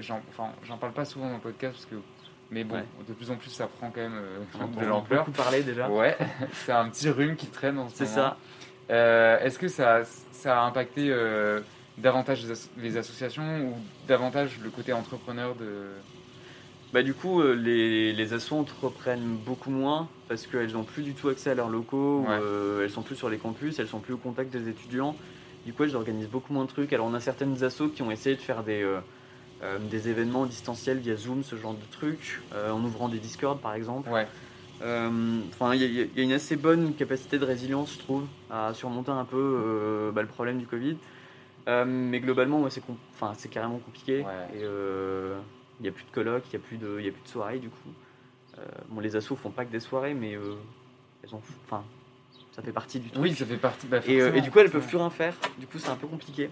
[0.00, 1.94] j'en, enfin, j'en parle pas souvent dans le podcast parce que,
[2.50, 2.84] mais bon, Ouais.
[3.08, 5.24] de plus en plus ça prend quand même euh, On de l'ampleur.
[5.26, 5.88] parlé déjà.
[5.88, 6.16] Ouais,
[6.52, 8.14] c'est un petit rhume qui traîne en ce C'est moment.
[8.16, 8.36] ça.
[8.90, 10.02] Euh, est-ce que ça,
[10.32, 11.60] ça a impacté euh,
[11.98, 13.74] davantage les, as- les associations ou
[14.06, 15.86] davantage le côté entrepreneur de
[16.92, 21.28] Bah, du coup, les, les assos entreprennent beaucoup moins parce qu'elles n'ont plus du tout
[21.28, 22.38] accès à leurs locaux, ou, Ouais.
[22.40, 25.16] euh, elles sont plus sur les campus, elles sont plus au contact des étudiants.
[25.64, 26.92] Du coup, elles organisent beaucoup moins de trucs.
[26.92, 28.82] Alors, on a certaines assos qui ont essayé de faire des,
[29.64, 33.58] euh, des événements distanciels via Zoom, ce genre de trucs, euh, en ouvrant des Discord
[33.60, 34.08] par exemple.
[34.10, 34.26] Ouais.
[34.82, 37.98] Euh, Enfin, il y, a- il y a une assez bonne capacité de résilience, je
[38.00, 40.96] trouve, à surmonter un peu bah, le problème du Covid.
[41.86, 42.82] Mais globalement, ouais, c'est
[43.14, 44.20] enfin, c'est carrément compliqué.
[44.20, 44.58] Ouais.
[44.58, 44.62] Et
[45.80, 47.22] il n'y a plus de colloques, il n'y a, plus de- il y a plus
[47.22, 47.88] de soirées du coup.
[48.90, 50.32] Bon, les assos font pas que des soirées, mais
[51.22, 51.82] elles ont, enfin,
[52.52, 53.22] ça fait partie du truc.
[53.22, 53.86] Oui, ça fait partie.
[53.86, 55.34] bah, Et, et du coup, elles peuvent plus rien faire.
[55.58, 56.50] Du coup, c'est un peu compliqué.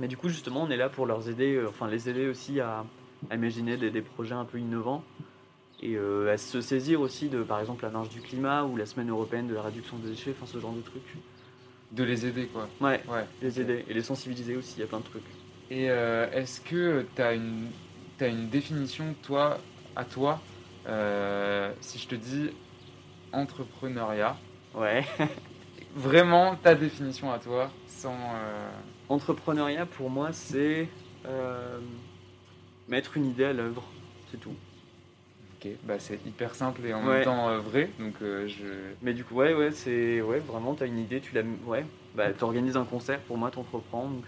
[0.00, 2.60] Mais du coup, justement, on est là pour leur aider, euh, enfin, les aider aussi
[2.60, 2.84] à,
[3.30, 5.04] à imaginer des, des projets un peu innovants
[5.82, 8.86] et euh, à se saisir aussi de, par exemple, la marche du climat ou la
[8.86, 11.02] semaine européenne de la réduction des déchets, enfin, ce genre de trucs.
[11.92, 12.68] de les aider quoi.
[12.80, 13.24] Ouais, Ouais.
[13.42, 14.74] les aider et les sensibiliser aussi.
[14.78, 15.22] Il y a plein de trucs.
[15.70, 17.66] Et euh, est-ce que tu as une,
[18.18, 19.58] t'as une définition, toi,
[19.96, 20.40] à toi,
[21.80, 22.50] si je te dis
[23.32, 24.36] entrepreneuriat,
[24.74, 25.04] Ouais.
[25.94, 28.14] vraiment ta définition à toi, sans.
[28.14, 28.68] euh,
[29.08, 30.88] Entrepreneuriat, pour moi, c'est
[31.26, 31.78] euh,
[32.88, 33.82] mettre une idée à l'œuvre.
[34.30, 34.54] C'est tout.
[35.60, 37.16] Ok, bah c'est hyper simple et en Ouais.
[37.16, 38.64] même temps euh, vrai, donc je.
[39.02, 42.32] Mais du coup, ouais, ouais, c'est ouais, vraiment, t'as une idée, tu l'as, ouais, bah,
[42.32, 44.24] t'organises un concert, pour moi, t'entreprends, donc.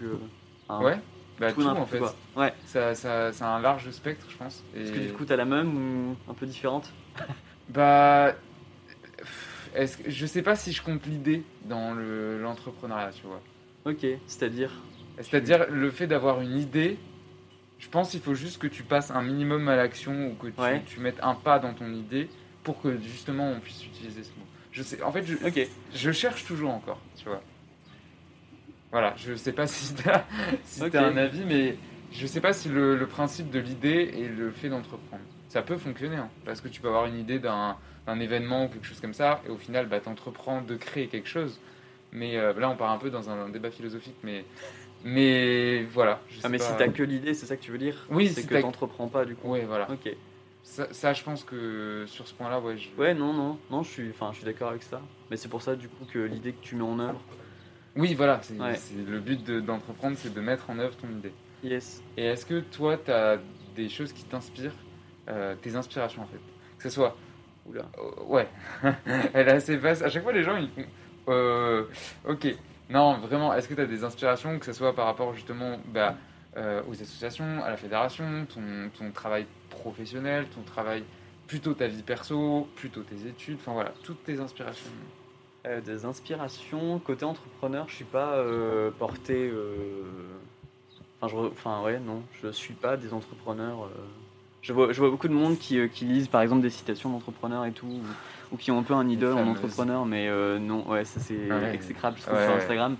[0.69, 0.97] un- Ouais,
[1.39, 1.99] bah tout tout en fait.
[1.99, 2.15] quoi.
[2.35, 2.53] Ouais.
[2.65, 4.63] Ça, ça, ça a un large spectre, je pense.
[4.75, 4.81] Et...
[4.81, 6.91] Est-ce que du coup, t'as la même ou un peu différente?
[7.69, 8.33] Bah.
[9.75, 13.41] Est-ce que, je sais pas si je compte l'idée dans le- l'entrepreneuriat, tu vois.
[13.85, 14.71] Ok, c'est-à-dire.
[15.19, 16.97] C'est-à-dire le fait d'avoir une idée,
[17.79, 20.59] je pense qu'il faut juste que tu passes un minimum à l'action ou que tu,
[20.61, 20.83] Ouais.
[20.85, 22.29] tu mettes un pas dans ton idée
[22.63, 24.45] pour que justement on puisse utiliser ce mot.
[24.71, 25.25] Je sais, en fait,
[25.93, 27.41] je, cherche toujours encore, tu vois.
[28.91, 30.23] Voilà, je sais pas si t'as
[30.93, 31.77] un avis, mais
[32.11, 35.23] je sais pas si le, le principe de l'idée et le fait d'entreprendre.
[35.49, 37.77] Ça peut fonctionner, hein, parce que tu peux avoir une idée d'un
[38.07, 41.27] d'un événement ou quelque chose comme ça, et au final, bah, t'entreprends de créer quelque
[41.27, 41.59] chose.
[42.13, 44.45] Mais euh, là, on part un peu dans un, débat philosophique, mais,
[45.03, 46.21] mais voilà.
[46.29, 46.63] je Ah, mais pas.
[46.63, 48.07] si t'as que l'idée, c'est ça que tu veux dire?
[48.09, 49.49] Oui, c'est si que t'as- t'entreprends pas, du coup.
[49.49, 49.91] Ouais, voilà.
[49.91, 50.09] Ok.
[50.63, 52.89] Ça, ça, je pense que sur ce point-là, ouais, je...
[52.97, 55.01] Ouais, non, non, non, je suis, enfin, je suis d'accord avec ça.
[55.29, 57.21] Mais c'est pour ça, du coup, que l'idée que tu mets en œuvre.
[57.95, 58.75] Oui, voilà, c'est Ouais.
[58.75, 61.33] c'est- le but de- d'entreprendre, c'est de mettre en œuvre ton idée.
[61.63, 62.01] Yes.
[62.15, 63.37] Et est-ce que toi, tu as
[63.75, 64.75] des choses qui t'inspirent,
[65.29, 66.39] euh, tes inspirations en fait?
[66.77, 67.17] Que ce soit.
[67.67, 67.85] Oula.
[67.97, 68.47] Euh, ouais,
[69.33, 70.01] elle est assez vaste.
[70.03, 70.85] À chaque fois, les gens ils font.
[71.29, 71.85] euh,
[72.27, 72.47] ok.
[72.89, 76.15] Non, vraiment, est-ce que tu as des inspirations, que ce soit par rapport justement bah,
[76.55, 81.03] euh, aux associations, à la fédération, ton, ton travail professionnel, ton travail,
[81.47, 84.89] plutôt ta vie perso, plutôt tes études, enfin voilà, toutes tes inspirations.
[85.65, 86.99] Euh, des inspirations.
[86.99, 88.41] Côté entrepreneur, je suis pas
[88.97, 89.51] porté.
[91.19, 93.89] Enfin, je enfin, ouais, non, je suis pas des entrepreneurs.
[94.61, 97.09] Je vois, je vois beaucoup de monde qui, euh, qui lisent par exemple des citations
[97.09, 98.01] d'entrepreneurs et tout, ou,
[98.51, 101.35] ou qui ont un peu un idole en entrepreneur, mais euh, non, ouais, ça c'est
[101.51, 101.73] Ouais.
[101.73, 102.55] exécrable, je trouve, Ouais, sur.
[102.55, 102.95] Instagram.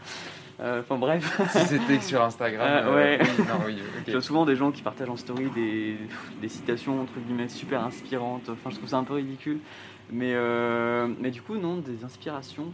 [0.59, 3.19] Euh, Enfin bref, si c'était que sur Instagram, Ah, euh, ouais.
[3.21, 5.97] oui, non, oui, je souvent des gens qui partagent en story des,
[6.41, 8.49] des citations entre guillemets super inspirantes.
[8.49, 9.59] Enfin, je trouve ça un peu ridicule.
[10.11, 10.33] Mais,
[11.19, 12.71] mais du coup, non, des inspirations.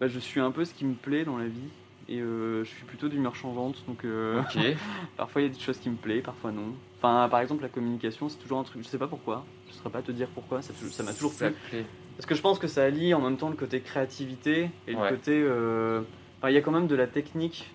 [0.00, 1.70] Bah, je suis un peu ce qui me plaît dans la vie.
[2.10, 3.84] Et euh, je suis plutôt d'humeur changeante.
[3.86, 4.42] Donc euh,
[5.16, 6.72] parfois il y a des choses qui me plaisent, parfois non.
[6.96, 8.82] Enfin, par exemple, la communication, c'est toujours un truc.
[8.82, 9.44] Je sais pas pourquoi.
[9.66, 10.62] Je ne saurais pas te dire pourquoi.
[10.62, 11.50] Ça ça m'a toujours plu.
[11.70, 11.84] plaît.
[12.16, 15.10] Parce que je pense que ça allie en même temps le côté créativité et Ouais.
[15.10, 15.40] le côté.
[15.40, 16.02] euh,
[16.38, 17.70] Enfin, il y a quand même de la technique.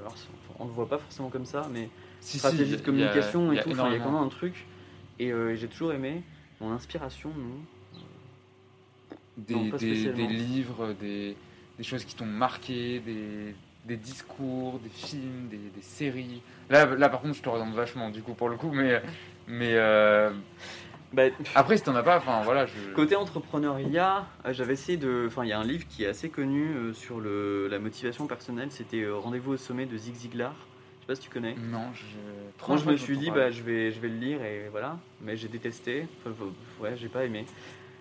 [0.00, 0.14] alors,
[0.58, 1.88] on ne le voit pas forcément comme ça, mais
[2.20, 3.70] Si, stratégie de communication et a tout.
[3.72, 4.66] Enfin, il y a quand même un truc.
[5.18, 6.22] Et j'ai toujours aimé.
[6.60, 7.98] Mon inspiration, non.
[9.36, 11.36] des, Non, des livres, des,
[11.78, 13.54] des choses qui t'ont marqué, des,
[13.84, 16.42] des discours, des films, des, des séries.
[16.70, 19.02] Là, là, par contre, je te redonne vachement, du coup, pour le coup, mais,
[19.46, 20.30] mais euh,
[21.12, 22.94] Bah, après, si t'en as pas, enfin, voilà, je...
[22.94, 25.24] Côté entrepreneuriat, euh, j'avais essayé de.
[25.26, 28.26] Enfin, il y a un livre qui est assez connu euh, sur le, la motivation
[28.26, 28.68] personnelle.
[28.70, 30.54] C'était Rendez-vous au sommet de Zig Ziglar.
[30.54, 31.54] Je sais pas si tu connais.
[31.70, 32.66] Non, je...
[32.66, 34.98] Moi, je me suis dit, bah, je vais, je vais le lire et voilà.
[35.20, 36.06] Mais j'ai détesté.
[36.24, 36.34] Enfin,
[36.80, 37.44] ouais, j'ai pas aimé.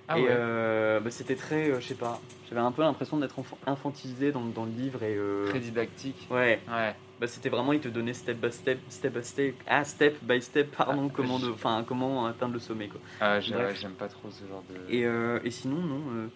[0.07, 0.27] Ah et ouais.
[0.31, 2.19] euh, bah, c'était très, euh, je sais pas.
[2.49, 3.35] J'avais un peu l'impression d'être
[3.65, 5.15] infantilisé dans, dans le livre et.
[5.15, 6.27] euh, Très didactique.
[6.29, 6.59] Ouais.
[6.67, 6.95] Ouais.
[7.19, 10.41] bah, c'était vraiment, il te donnait step by step, step by step, ah, step by
[10.41, 11.53] step, pardon, Ah, comment, de,
[11.87, 12.87] comment atteindre le sommet.
[12.87, 12.99] Quoi.
[13.21, 14.93] Ah, ouais, j'aime pas trop ce genre de.
[14.93, 15.01] Et,
[15.47, 16.29] et sinon, non.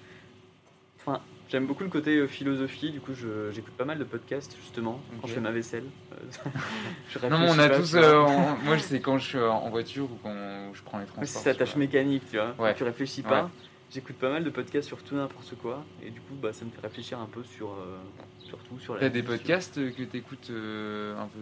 [0.99, 2.91] Enfin, j'aime beaucoup le côté euh, philosophie.
[2.91, 3.11] Du coup,
[3.51, 5.85] j'écoute pas mal de podcasts justement quand je fais ma vaisselle.
[6.13, 6.49] Euh,
[7.09, 7.95] je Non, on a tous.
[7.95, 11.41] euh, en- Moi, c'est quand je suis en voiture ou quand je prends les transports.
[11.41, 12.55] c'est ta tâche mécanique, tu vois.
[12.59, 12.73] Ouais.
[12.75, 13.43] Tu réfléchis pas.
[13.43, 13.49] Ouais.
[13.91, 15.85] J'écoute pas mal de podcasts sur tout n'importe quoi.
[16.03, 17.97] Et du coup, bah, ça me fait réfléchir un peu sur, euh,
[18.43, 21.39] sur tout, sur T'as des sur- podcasts que t'écoutes euh, un peu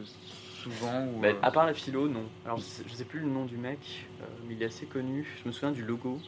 [0.61, 2.25] souvent ou, Bah, euh, à part la philo, non.
[2.45, 4.85] Alors, je sais, je sais plus le nom du mec, euh, mais il est assez
[4.85, 5.25] connu.
[5.41, 6.19] Je me souviens du logo.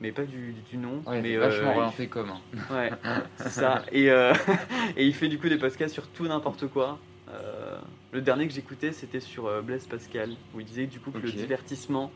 [0.00, 1.02] Mais pas du, du nom.
[1.06, 2.30] Ouais, mais euh, vachement il- orienté comme.
[2.30, 2.40] hein.
[2.70, 2.90] Ouais,
[3.36, 3.84] c'est ça.
[3.92, 4.32] Et, euh,
[4.96, 6.98] et il fait du coup des podcasts sur tout n'importe quoi.
[7.28, 7.78] Euh,
[8.12, 11.18] le dernier que j'écoutais, c'était sur euh, Blaise Pascal, où il disait du coup que
[11.18, 12.10] le divertissement,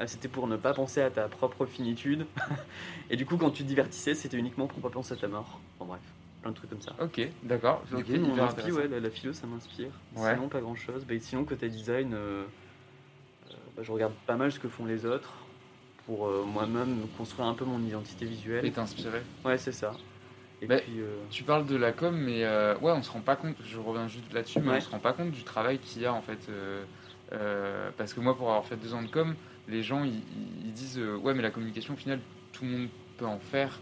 [0.00, 2.26] euh, c'était pour ne pas penser à ta propre finitude.
[3.10, 5.60] et du coup, quand tu te divertissais, c'était uniquement pour pas penser à ta mort.
[5.78, 6.00] Enfin bref,
[6.42, 6.92] plein de trucs comme ça.
[7.00, 7.84] Ok, d'accord.
[7.88, 8.76] Du Ok, coup, on hyper inspire, intéressant.
[8.78, 9.90] ouais, la, la philo, ça m'inspire.
[10.16, 10.34] Ouais.
[10.34, 11.06] Sinon, pas grand chose.
[11.20, 12.44] sinon, côté design, euh,
[13.50, 15.32] euh, bah, je regarde pas mal ce que font les autres
[16.08, 18.64] pour euh, moi-même construire un peu mon identité visuelle.
[18.64, 19.20] Et t'inspirer.
[19.44, 19.92] Ouais, c'est ça.
[20.62, 21.00] Et Bah, puis.
[21.00, 23.56] euh, Tu parles de la com, mais euh, ouais, on se rend pas compte.
[23.62, 24.76] Je reviens juste là-dessus, mais Ouais.
[24.78, 26.48] on se rend pas compte du travail qu'il y a en fait.
[26.48, 29.34] euh, parce que moi, pour avoir fait deux ans de com,
[29.68, 32.20] les gens ils, disent ouais, mais la communication au final,
[32.54, 33.78] tout le monde peut en faire.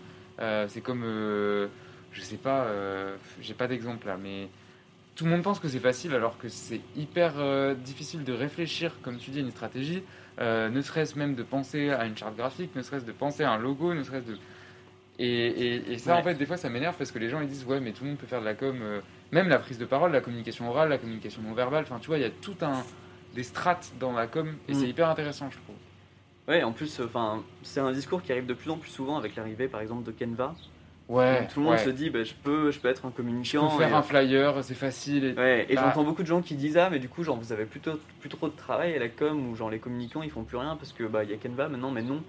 [0.67, 2.67] C'est comme, je sais pas,
[3.41, 4.49] j'ai pas d'exemple là, mais
[5.15, 7.35] tout le monde pense que c'est facile alors que c'est hyper
[7.77, 10.03] difficile de réfléchir, comme tu dis, à une stratégie.
[10.40, 13.51] Euh, ne serait-ce même de penser à une charte graphique, ne serait-ce de penser à
[13.53, 14.38] un logo, ne serait-ce de
[15.18, 16.20] et, et- et ça, Ouais.
[16.20, 18.05] en fait, des fois, ça m'énerve parce que les gens ils disent ouais, mais tout
[18.05, 19.01] le monde peut faire de la com, euh,
[19.33, 21.85] même la prise de parole, la communication orale, la communication non verbale.
[21.85, 22.85] Enfin, tu vois, il y a tout un
[23.35, 24.75] des strates dans la com et Mm.
[24.75, 25.77] c'est hyper intéressant, je trouve.
[26.49, 29.37] Ouais, en plus, enfin, c'est un discours qui arrive de plus en plus souvent avec
[29.37, 30.55] l'arrivée, par exemple, de Canva.
[31.09, 31.47] Ouais.
[31.47, 31.85] tout le monde ouais.
[31.85, 33.71] se dit, bah, je peux, je peux être un Je peux communicant.
[33.71, 35.25] faire et, un flyer, c'est facile.
[35.25, 35.33] Et...
[35.35, 37.64] Ouais, et j'entends beaucoup de gens qui disent ah mais du coup genre vous avez
[37.64, 40.57] plutôt plus trop de travail à la com ou genre les communicants ils font plus
[40.57, 42.23] rien parce que bah il y a Canva maintenant mais non.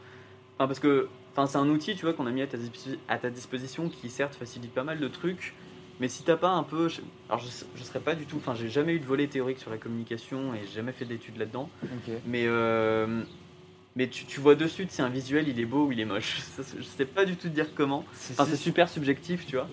[0.58, 2.58] Enfin parce que enfin c'est un outil tu vois qu'on a mis à ta,
[3.08, 5.54] à ta disposition qui certes facilite pas mal de trucs
[6.00, 8.54] mais si t'as pas un peu je- alors je, je serais pas du tout enfin
[8.54, 11.70] j'ai jamais eu de volet théorique sur la communication et j'ai jamais fait d'études là-dedans
[11.84, 12.14] Ok.
[12.28, 13.24] mais euh,
[13.98, 16.38] mais tu, tu vois dessus si un visuel il est beau ou il est moche
[16.56, 19.68] Ça, je sais pas du tout dire comment enfin c'est super subjectif tu vois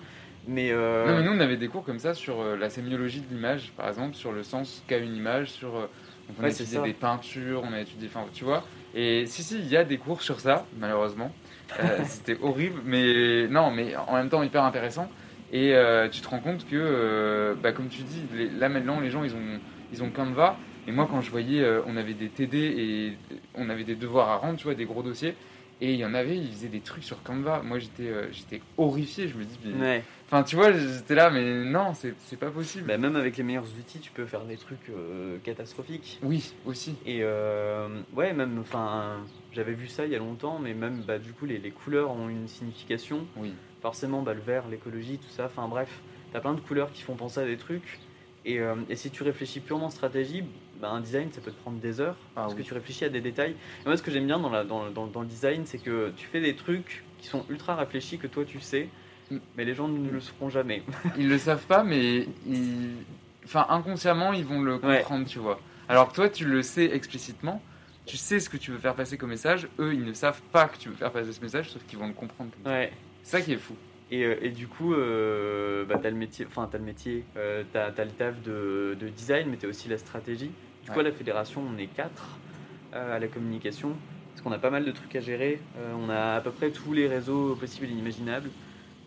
[0.47, 3.19] mais, euh, Non, mais nous, on avait des cours comme ça sur euh, la sémiologie
[3.21, 5.75] de l'image, par exemple, sur le sens qu'a une image, sur.
[5.75, 5.89] euh,
[6.27, 8.07] donc on Ouais, a étudié des peintures, on a étudié.
[8.07, 8.63] Enfin, tu vois.
[8.93, 11.31] Et si, si, il y a des cours sur ça, malheureusement.
[12.05, 15.09] C'était horrible, mais non, mais en même temps hyper intéressant.
[15.51, 15.73] Et
[16.11, 19.33] tu te rends compte que, bah, comme tu dis, les- là maintenant, les gens, ils
[19.33, 19.59] ont,
[19.91, 20.57] ils ont Canva.
[20.87, 23.17] Et moi, quand je voyais, euh, on avait des TD et
[23.55, 25.35] on avait des devoirs à rendre, tu vois, des gros dossiers.
[25.81, 27.61] Et il y en avait, ils faisaient des trucs sur Canva.
[27.61, 29.27] Moi, j'étais euh, j'étais horrifié.
[29.27, 30.03] Je me dis, mais.
[30.25, 32.87] Enfin, tu vois, j'étais là, mais non, c'est c'est pas possible.
[32.87, 36.19] Bah, même avec les meilleurs outils, tu peux faire des trucs euh, catastrophiques.
[36.23, 36.95] oui, aussi.
[37.05, 39.17] Et euh, ouais, même, enfin,
[39.51, 42.11] j'avais vu ça il y a longtemps, mais même, bah, du coup, les, les couleurs
[42.11, 43.27] ont une signification.
[43.35, 43.53] Oui.
[43.81, 45.45] Forcément, bah, le vert, l'écologie, tout ça.
[45.47, 45.89] Enfin, bref,
[46.31, 47.99] t'as plein de couleurs qui font penser à des trucs.
[48.45, 50.43] Et, et si tu réfléchis purement stratégie,
[50.79, 52.15] bah, un design, ça peut te prendre des heures.
[52.35, 52.61] Ah parce oui.
[52.63, 53.51] que tu réfléchis à des détails.
[53.51, 56.11] Et moi, ce que j'aime bien dans, la, dans, dans- dans le design, c'est que
[56.17, 58.89] tu fais des trucs qui sont ultra réfléchis, que toi, tu sais.
[59.31, 59.37] Mm.
[59.57, 60.83] Mais les gens ne le seront jamais.
[61.17, 62.91] Ils le savent pas, mais ils...
[63.43, 64.99] enfin, inconsciemment, ils vont le Ouais.
[64.99, 65.59] comprendre, tu vois.
[65.89, 67.61] Alors que toi, tu le sais explicitement.
[68.05, 69.67] Tu sais ce que tu veux faire passer comme message.
[69.79, 72.05] Eux, ils ne savent pas que tu veux faire passer ce message, sauf qu'ils vont
[72.07, 72.51] le comprendre.
[72.51, 72.77] Comme ça.
[72.77, 72.91] Ouais.
[73.23, 73.73] C'est ça qui est fou.
[74.11, 77.63] Et, euh, et du coup, euh, bah, t'as le métier, enfin t'as le métier, euh,
[77.73, 80.51] t'as as le taf de, de design, mais t'as aussi la stratégie.
[80.83, 81.05] Du coup, Ouais.
[81.05, 82.37] à la fédération, on est quatre
[82.93, 83.95] euh, à la communication,
[84.31, 85.59] parce qu'on a pas mal de trucs à gérer.
[85.77, 88.49] Euh, on a à peu près tous les réseaux possibles et inimaginables.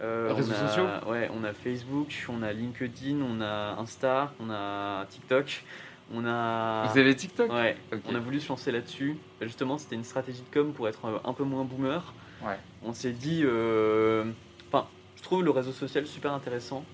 [0.01, 4.51] Réseaux on a, sociaux Ouais, on a Facebook, on a LinkedIn, on a Insta, on
[4.51, 5.65] a TikTok,
[6.13, 6.89] on a.
[6.93, 7.53] Vous avez TikTok?
[7.53, 9.17] Ouais, on a voulu se lancer là-dessus.
[9.41, 12.15] Bah, Justement, c'était une stratégie de com pour être euh, un peu moins boomer.
[12.43, 12.57] Ouais.
[12.85, 13.45] On s'est dit.
[15.29, 16.85] Trouve le réseau social super intéressant.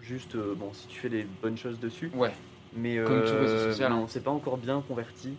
[0.00, 2.10] Juste, euh, bon, si tu fais des bonnes choses dessus.
[2.14, 2.32] Ouais,
[2.76, 4.00] Mais Comme tout réseau euh, social, hein.
[4.02, 5.34] on s'est pas encore bien converti.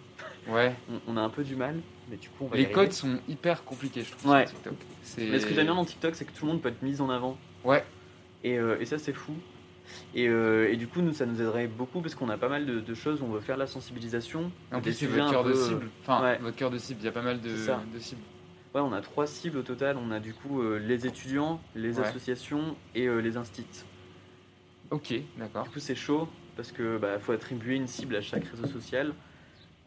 [0.49, 0.75] ouais.
[1.07, 1.75] On, on a un peu du mal,
[2.09, 4.45] mais du coup, on va y Les codes sont hyper compliqués, je trouve, Ouais.
[4.47, 4.75] sur TikTok.
[5.01, 6.81] C'est- Mais ce que j'aime bien dans TikTok, c'est que tout le monde peut être
[6.81, 7.37] mis en avant.
[7.63, 7.83] Ouais.
[8.43, 9.33] Et, euh, et ça, c'est fou.
[10.13, 12.65] Et, euh, et du coup, nous, ça nous aiderait beaucoup parce qu'on a pas mal
[12.65, 14.51] de, de choses où on veut faire la sensibilisation.
[14.73, 15.89] En plus, c'est votre cœur de cible.
[16.01, 16.37] Enfin, ouais.
[16.39, 16.99] votre cœur de cible.
[17.01, 18.21] Il y a pas mal de, de cibles.
[18.73, 19.97] Ouais, on a trois cibles au total.
[19.97, 22.05] On a du coup euh, les étudiants, les Ouais.
[22.07, 23.83] associations et euh, les instits.
[24.89, 25.63] Ok, d'accord.
[25.63, 29.13] Du coup, c'est chaud parce que bah, faut attribuer une cible à chaque réseau social.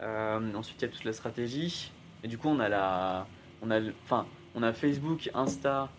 [0.01, 1.91] Euh, ensuite, il y a toute la stratégie.
[2.23, 3.27] Et du coup, on a la,
[3.61, 5.89] on a, enfin, on a Facebook, Insta,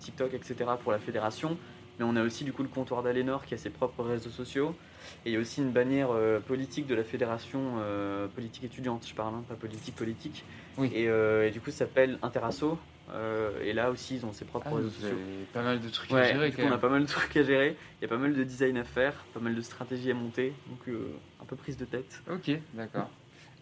[0.00, 0.56] TikTok, etc.
[0.82, 1.56] pour la fédération.
[1.98, 4.74] Mais on a aussi du coup le comptoir d'Alénor qui a ses propres réseaux sociaux.
[5.24, 9.06] Et il y a aussi une bannière euh, politique de la fédération euh, politique étudiante,
[9.08, 10.44] je parle, hein, pas politique politique.
[10.76, 10.90] Oui.
[10.94, 12.78] Et, euh, et du coup, ça s'appelle Interasso.
[13.62, 15.16] Et là aussi, ils ont ses propres Ah, réseaux sociaux.
[15.54, 17.34] pas mal de trucs à gérer du quand coup, on a pas mal de trucs
[17.38, 17.74] à gérer.
[18.00, 20.52] Il y a pas mal de design à faire, pas mal de stratégies à monter.
[20.68, 20.94] Donc,
[21.40, 22.22] un peu prise de tête.
[22.30, 23.08] Ok, d'accord.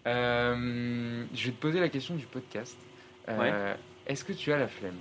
[0.05, 2.77] Je vais te poser la question du podcast.
[4.07, 4.99] Est-ce que tu as la flemme?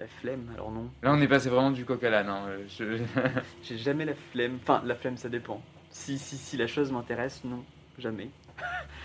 [0.00, 0.90] La flemme, alors non.
[1.02, 2.28] Là, on est passé vraiment du coq à l'âne.
[2.30, 2.46] hein.
[2.68, 3.02] Je-
[3.62, 4.58] J'ai jamais la flemme.
[4.62, 5.62] Enfin, la flemme, ça dépend.
[5.90, 7.62] Si, si, si la chose m'intéresse, non,
[7.98, 8.30] jamais.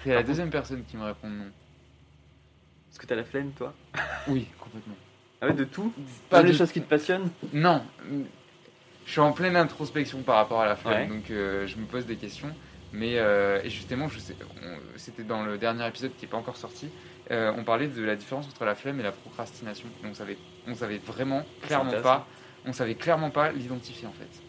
[0.05, 1.45] T'es la deuxième personne qui me répond non.
[2.89, 3.73] Est-ce que t'as la flemme, toi
[4.29, 4.95] Oui, complètement.
[5.41, 5.91] Ah ouais, de tout
[6.29, 7.83] Pas de- les choses qui te passionnent Non,
[9.05, 11.15] je suis en pleine introspection par rapport à la flemme, Ouais.
[11.17, 12.55] donc euh, je me pose des questions.
[12.93, 14.07] Mais euh, et justement,
[14.95, 16.89] c'était dans le dernier épisode qui n'est pas encore sorti.
[17.31, 19.89] euh, on parlait de la différence entre la flemme et la procrastination.
[20.03, 22.27] Et on savait, on savait vraiment clairement pas,
[22.65, 24.41] on savait clairement pas l'identifier en fait.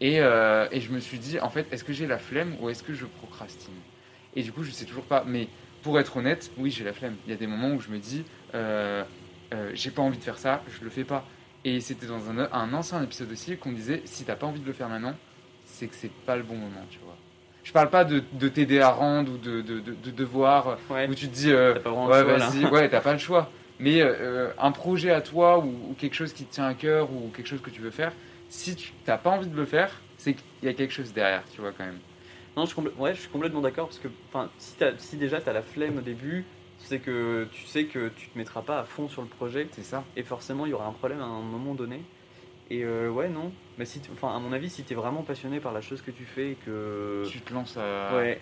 [0.00, 2.70] Et, euh, et je me suis dit, en fait, est-ce que j'ai la flemme ou
[2.70, 3.74] est-ce que je procrastine?
[4.34, 5.24] Et du coup, je sais toujours pas.
[5.26, 5.46] Mais
[5.82, 7.16] pour être honnête, oui, j'ai la flemme.
[7.26, 8.24] Il y a des moments où je me dis,
[8.54, 9.04] euh,
[9.52, 11.24] euh, j'ai pas envie de faire ça, je le fais pas.
[11.66, 14.66] Et c'était dans un, un ancien épisode aussi qu'on disait, si t'as pas envie de
[14.66, 15.14] le faire maintenant,
[15.66, 17.16] c'est que c'est pas le bon moment, tu vois.
[17.62, 21.06] Je parle pas de, de t'aider à rendre ou de, de, de, de devoir Ouais.
[21.08, 23.50] où tu te dis, ouais, vas-y, ouais, t'as pas le choix.
[23.80, 27.10] Mais euh, un projet à toi ou, ou quelque chose qui te tient à cœur
[27.12, 28.12] ou quelque chose que tu veux faire,
[28.48, 31.42] si tu t'as pas envie de le faire, c'est qu'il y a quelque chose derrière,
[31.52, 31.98] tu vois, quand même.
[32.56, 34.08] Non, je, suis compl- ouais, je suis complètement d'accord parce que
[34.58, 36.44] si, si déjà tu as la flemme au début,
[36.78, 39.82] c'est que tu sais que tu te mettras pas à fond sur le projet C'est
[39.84, 40.04] ça.
[40.16, 42.02] et forcément il y aura un problème à un moment donné.
[42.70, 43.50] Et euh, ouais, non.
[43.78, 46.10] Mais si, enfin, à mon avis, si tu es vraiment passionné par la chose que
[46.10, 47.24] tu fais et que.
[47.28, 48.14] Tu te lances à.
[48.16, 48.40] Ouais.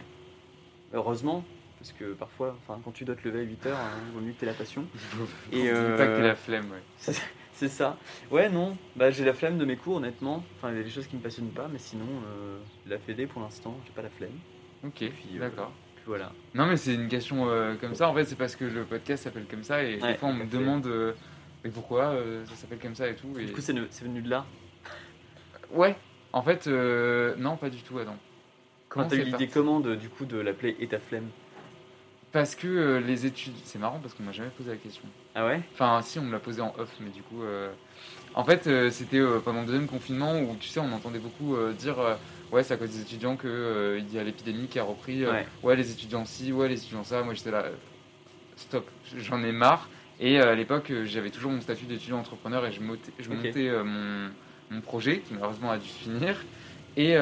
[0.93, 1.45] Heureusement,
[1.79, 4.21] parce que parfois, enfin, quand tu dois te lever à 8 heures, hein, il vaut
[4.21, 4.85] mieux que tu la passion.
[5.53, 5.97] Et euh...
[5.97, 7.15] pas que la flemme, ouais.
[7.53, 7.97] C'est ça.
[8.31, 8.77] Ouais, non.
[8.95, 10.45] Bah, j'ai la flemme de mes cours, honnêtement.
[10.57, 13.27] Enfin, il y a des choses qui me passionnent pas, mais sinon, euh, la FED
[13.27, 14.39] pour l'instant, j'ai pas la flemme.
[14.85, 15.73] Ok, euh, d'accord.
[15.97, 16.33] Puis voilà.
[16.55, 18.09] Non, mais c'est une question euh, comme ça.
[18.09, 20.35] En fait, c'est parce que le podcast s'appelle comme ça et Ouais, des fois on
[20.35, 20.57] me fait.
[20.57, 20.89] demande
[21.65, 22.15] mais pourquoi
[22.45, 23.37] ça s'appelle comme ça et tout.
[23.37, 23.47] Et...
[23.47, 24.47] Du coup, c'est venu de là.
[25.73, 25.97] Ouais,
[26.33, 28.17] en fait, euh, non, pas du tout, Adam.
[28.89, 31.29] Comment t'as eu l'idée comment de, du coup de l'appeler Et ta flemme
[32.33, 33.55] Parce que euh, les études.
[33.65, 35.05] C'est marrant parce qu'on m'a jamais posé la question.
[35.35, 35.61] Ah ouais?
[35.73, 37.43] Enfin, si, on me l'a posé en off, mais du coup.
[37.43, 37.71] euh,
[38.35, 41.97] En fait, euh, c'était pendant le deuxième confinement où, tu sais, on entendait beaucoup dire
[42.53, 45.25] Ouais, c'est à cause des étudiants qu'il y a l'épidémie qui a repris.
[45.27, 45.47] Ouais.
[45.63, 47.23] ouais, les étudiants ci, ouais, les étudiants ça.
[47.23, 47.65] Moi, j'étais là,
[48.57, 49.89] stop, j'en ai marre.
[50.21, 53.37] Et à l'époque, j'avais toujours mon statut d'étudiant entrepreneur et je montais, je Ok.
[53.37, 54.31] montais mon,
[54.71, 56.45] mon projet qui malheureusement a dû se finir.
[56.97, 57.15] Et,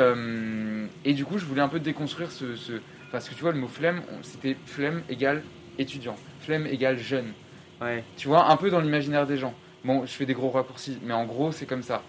[1.04, 2.56] et du coup, je voulais un peu déconstruire ce.
[2.56, 2.80] ce-
[3.12, 5.42] parce que tu vois, le mot flemme, c'était flemme égale
[5.78, 7.32] étudiant, flemme égale jeune.
[7.80, 8.02] Ouais.
[8.16, 9.54] Tu vois, un peu dans l'imaginaire des gens.
[9.84, 12.02] Bon, je fais des gros raccourcis, mais en gros, c'est comme ça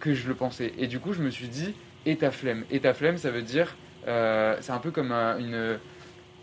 [0.00, 0.72] que je le pensais.
[0.78, 1.74] Et du coup, je me suis dit,
[2.06, 2.64] et ta flemme?
[2.70, 3.74] Et ta flemme, ça veut dire,
[4.06, 5.78] euh, c'est un peu comme un- une.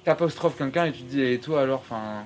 [0.04, 1.80] T'apostrophes quelqu'un et tu te dis, et toi alors?
[1.82, 2.26] Enfin,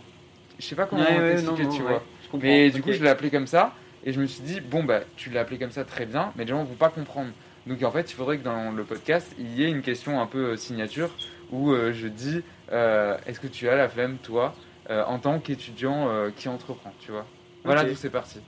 [0.57, 2.03] je sais pas comment Ouais, ouais, t'expliquer, non, non, tu vois.
[2.41, 3.73] Mais du coup, je l'ai appelé comme ça,
[4.05, 6.45] et je me suis dit, bon, bah, tu l'as appelé comme ça très bien, mais
[6.45, 7.31] les gens vont pas comprendre.
[7.67, 10.27] Donc en fait, il faudrait que dans le podcast, il y ait une question un
[10.27, 11.09] peu euh, signature
[11.51, 14.55] où euh, je dis, euh, est-ce que tu as la flemme, toi,
[14.89, 17.25] euh, en tant qu'étudiant qui entreprend, tu vois?
[17.63, 18.39] Voilà d'où c'est parti.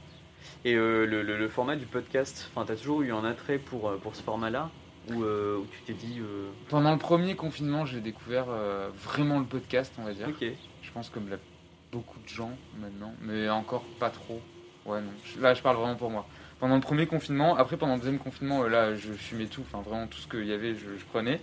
[0.66, 4.16] Et le, le- le format du podcast, enfin, t'as toujours eu un attrait pour, pour
[4.16, 4.70] ce format-là?
[5.14, 6.18] Ou euh, où tu t'es dit.
[6.20, 10.28] euh, Pendant le premier confinement, j'ai découvert euh, vraiment le podcast, on va dire.
[10.28, 10.46] Ok.
[10.82, 11.38] Je pense comme la-
[11.94, 14.42] beaucoup de gens maintenant, mais encore pas trop.
[14.86, 15.12] Ouais, non.
[15.42, 16.28] Là, je parle vraiment pour moi.
[16.60, 20.08] Pendant le premier confinement, après pendant le deuxième confinement, là, je fumais tout, enfin vraiment
[20.08, 21.40] tout ce qu'il y avait, je, je prenais.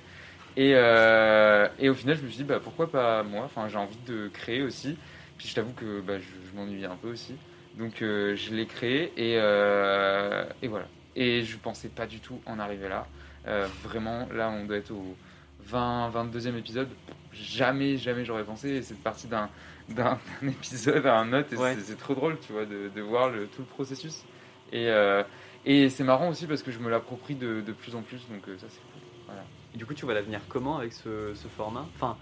[0.56, 3.44] Et, euh, et au final, je me suis dit, bah, pourquoi pas moi?
[3.44, 4.96] Enfin, j'ai envie de créer aussi.
[5.36, 7.34] Puis je t'avoue que bah, je, je m'ennuyais un peu aussi.
[7.76, 10.86] Donc euh, je l'ai créé et, euh, et voilà.
[11.16, 13.06] Et je pensais pas du tout en arriver là.
[13.82, 15.16] Vraiment, là, on doit être au
[15.66, 16.88] 20, 22e épisode.
[17.32, 18.80] Jamais, jamais j'aurais pensé.
[18.82, 19.50] C'est parti d'un
[19.88, 21.52] d'un épisode à un autre.
[21.52, 21.76] Et Ouais.
[21.78, 24.22] c'est- trop drôle, tu vois, de, de voir le, tout le processus.
[24.72, 24.88] Et,
[25.66, 28.26] et c'est marrant aussi parce que je me l'approprie de, de plus en plus.
[28.28, 28.80] Donc ça, c'est.
[29.74, 31.86] Et du coup, tu vois l'avenir comment avec ce, ce format?
[31.96, 32.16] Enfin,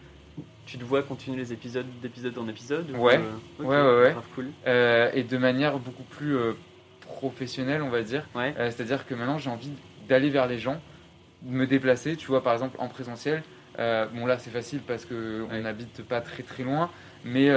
[0.64, 3.18] tu te vois continuer les épisodes d'épisode en épisode ou, euh, Ouais,
[3.66, 4.16] ouais, ouais.
[4.34, 4.46] Cool.
[4.66, 6.52] Euh, et de manière beaucoup plus euh,
[7.00, 8.26] professionnelle, on va dire.
[8.34, 8.54] Ouais.
[8.56, 9.72] C'est-à-dire que maintenant, j'ai envie
[10.08, 10.80] d'aller vers les gens,
[11.42, 13.42] de me déplacer, tu vois, par exemple en présentiel.
[13.78, 15.60] Bon, là, c'est facile parce qu'on Ouais.
[15.60, 16.90] n'habite pas très très loin,
[17.24, 17.48] mais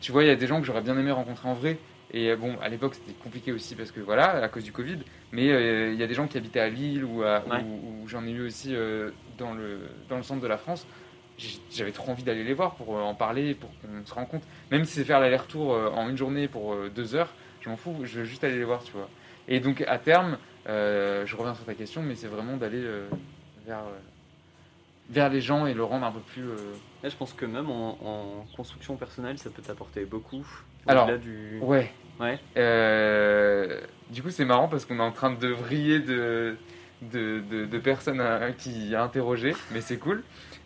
[0.00, 1.78] tu vois, il y a des gens que j'aurais bien aimé rencontrer en vrai.
[2.16, 4.98] Et euh, bon, à l'époque, c'était compliqué aussi parce que voilà, à cause du Covid.
[5.32, 7.60] Mais euh, il y a des gens qui habitaient à Lille ou, à- Ouais.
[7.62, 10.86] ou- ou j'en ai eu aussi euh, dans, le, dans le centre de la France.
[11.72, 14.46] J'avais trop envie d'aller les voir pour en parler, pour qu'on se rencontre.
[14.70, 18.20] Même si c'est faire l'aller-retour en une journée pour deux heures, je m'en fous, je
[18.20, 19.08] veux juste aller les voir, tu vois.
[19.48, 20.38] Et donc à terme,
[20.68, 22.84] euh, je reviens sur ta question, mais c'est vraiment d'aller
[23.66, 23.82] vers,
[25.10, 26.44] vers les gens et le rendre un peu plus.
[26.48, 26.56] euh,
[27.02, 30.46] Là, je pense que même en, en construction personnelle, ça peut t'apporter beaucoup.
[30.86, 31.58] Alors, du...
[31.62, 31.90] Ouais.
[32.56, 36.56] Euh, du coup, c'est marrant parce qu'on est en train de vriller de,
[37.82, 38.22] personnes
[38.58, 40.22] qui interroger, mais c'est cool.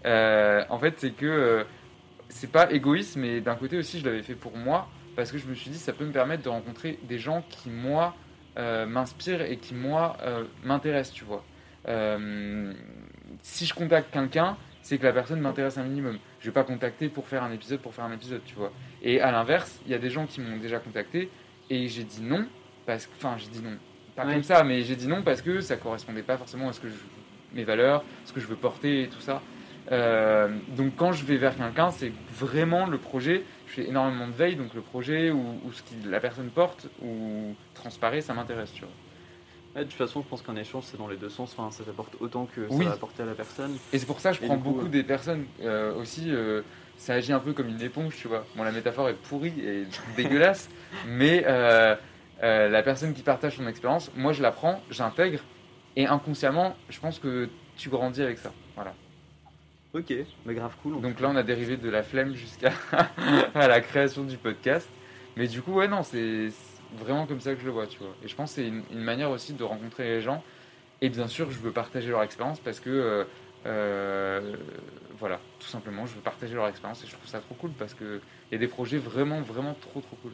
[0.07, 1.64] Euh, en fait, c'est que euh,
[2.28, 5.46] c'est pas égoïste, mais d'un côté aussi, je l'avais fait pour moi parce que je
[5.46, 8.14] me suis dit, ça peut me permettre de rencontrer des gens qui, moi,
[8.57, 10.16] m'inspirent et qui, moi,
[10.64, 11.44] m'intéressent, tu vois.
[13.42, 16.18] Si je contacte quelqu'un, c'est que la personne m'intéresse un minimum.
[16.41, 18.72] Je vais pas contacter pour faire un épisode, pour faire un épisode, tu vois.
[19.03, 21.28] Et à l'inverse, il y a des gens qui m'ont déjà contacté
[21.70, 22.47] et j'ai dit non
[22.86, 23.76] parce que, enfin, j'ai dit non,
[24.16, 24.34] pas Ouais.
[24.34, 26.89] comme ça, mais j'ai dit non parce que ça correspondait pas forcément à ce que
[26.89, 26.95] je,
[27.55, 29.43] mes valeurs, ce que je veux porter et tout ça.
[29.91, 33.43] Euh, donc quand je vais vers quelqu'un, c'est vraiment le projet.
[33.66, 36.89] Je fais énormément de veille, donc le projet ou, ou ce que la personne porte
[37.03, 38.91] ou transparaît, ça m'intéresse, tu vois.
[39.79, 41.55] De toute façon, je pense qu'un échange, c'est dans les deux sens.
[41.57, 42.85] Enfin, ça t'apporte autant que Oui.
[42.85, 43.76] ça va apporter à la personne.
[43.93, 46.31] Et c'est pour ça que je prends coup, beaucoup euh, des personnes euh, aussi.
[46.33, 46.62] euh,
[46.97, 48.45] ça agit un peu comme une éponge, tu vois.
[48.57, 49.85] Bon, la métaphore est pourrie et
[50.16, 50.68] dégueulasse,
[51.07, 51.95] mais euh,
[52.41, 55.41] la personne qui partage son expérience, moi je la prends, j'intègre,
[55.95, 58.53] et inconsciemment, je pense que tu grandis avec ça.
[58.74, 58.95] Voilà.
[59.95, 60.12] Ok,
[60.45, 61.01] mais grave cool.
[61.01, 62.72] Donc là, on a dérivé de la flemme jusqu'à
[63.55, 64.89] la création du podcast.
[65.37, 66.49] Mais du coup, ouais, non, c'est
[66.97, 68.14] vraiment comme ça que je le vois, tu vois.
[68.22, 70.43] Et je pense que c'est une, une manière aussi de rencontrer les gens.
[71.01, 73.24] Et bien sûr, je veux partager leur expérience parce que, euh,
[73.66, 74.57] euh,
[75.18, 77.95] voilà, tout simplement, je veux partager leur expérience et je trouve ça trop cool parce
[77.95, 78.20] qu'il
[78.51, 80.32] y a des projets vraiment, vraiment trop, trop cool.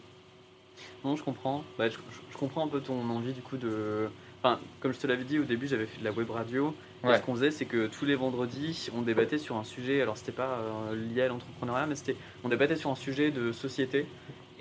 [1.05, 1.65] Non, je comprends.
[1.79, 1.99] Bah, je,
[2.37, 4.09] comprends un peu ton envie du coup de.
[4.43, 6.75] Enfin, comme je te l'avais dit au début, j'avais fait de la web radio.
[7.03, 7.19] Et Ouais.
[7.19, 10.01] ce qu'on faisait, c'est que tous les vendredis, on débattait sur un sujet.
[10.01, 12.17] Alors, c'était pas euh, lié à l'entrepreneuriat, mais c'était.
[12.43, 14.07] On débattait sur un sujet de société.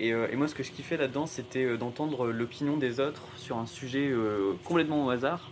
[0.00, 3.22] Et, euh, et moi, ce que je kiffais là-dedans, c'était euh, d'entendre l'opinion des autres
[3.36, 5.50] sur un sujet euh, complètement au hasard.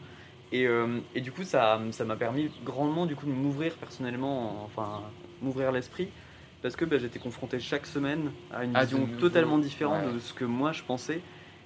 [0.52, 4.62] Et, euh, et du coup, ça ça m'a permis grandement du coup de m'ouvrir personnellement,
[4.64, 5.02] enfin,
[5.40, 6.08] m'ouvrir l'esprit.
[6.60, 10.12] Parce que bah, j'étais confronté chaque semaine à une de vision totalement différente ouais.
[10.14, 11.20] de ce que moi je pensais.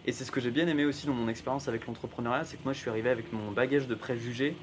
[0.07, 2.63] Et c'est ce que j'ai bien aimé aussi dans mon expérience avec l'entrepreneuriat, c'est que
[2.65, 4.57] moi je suis arrivé avec mon bagage de préjugés.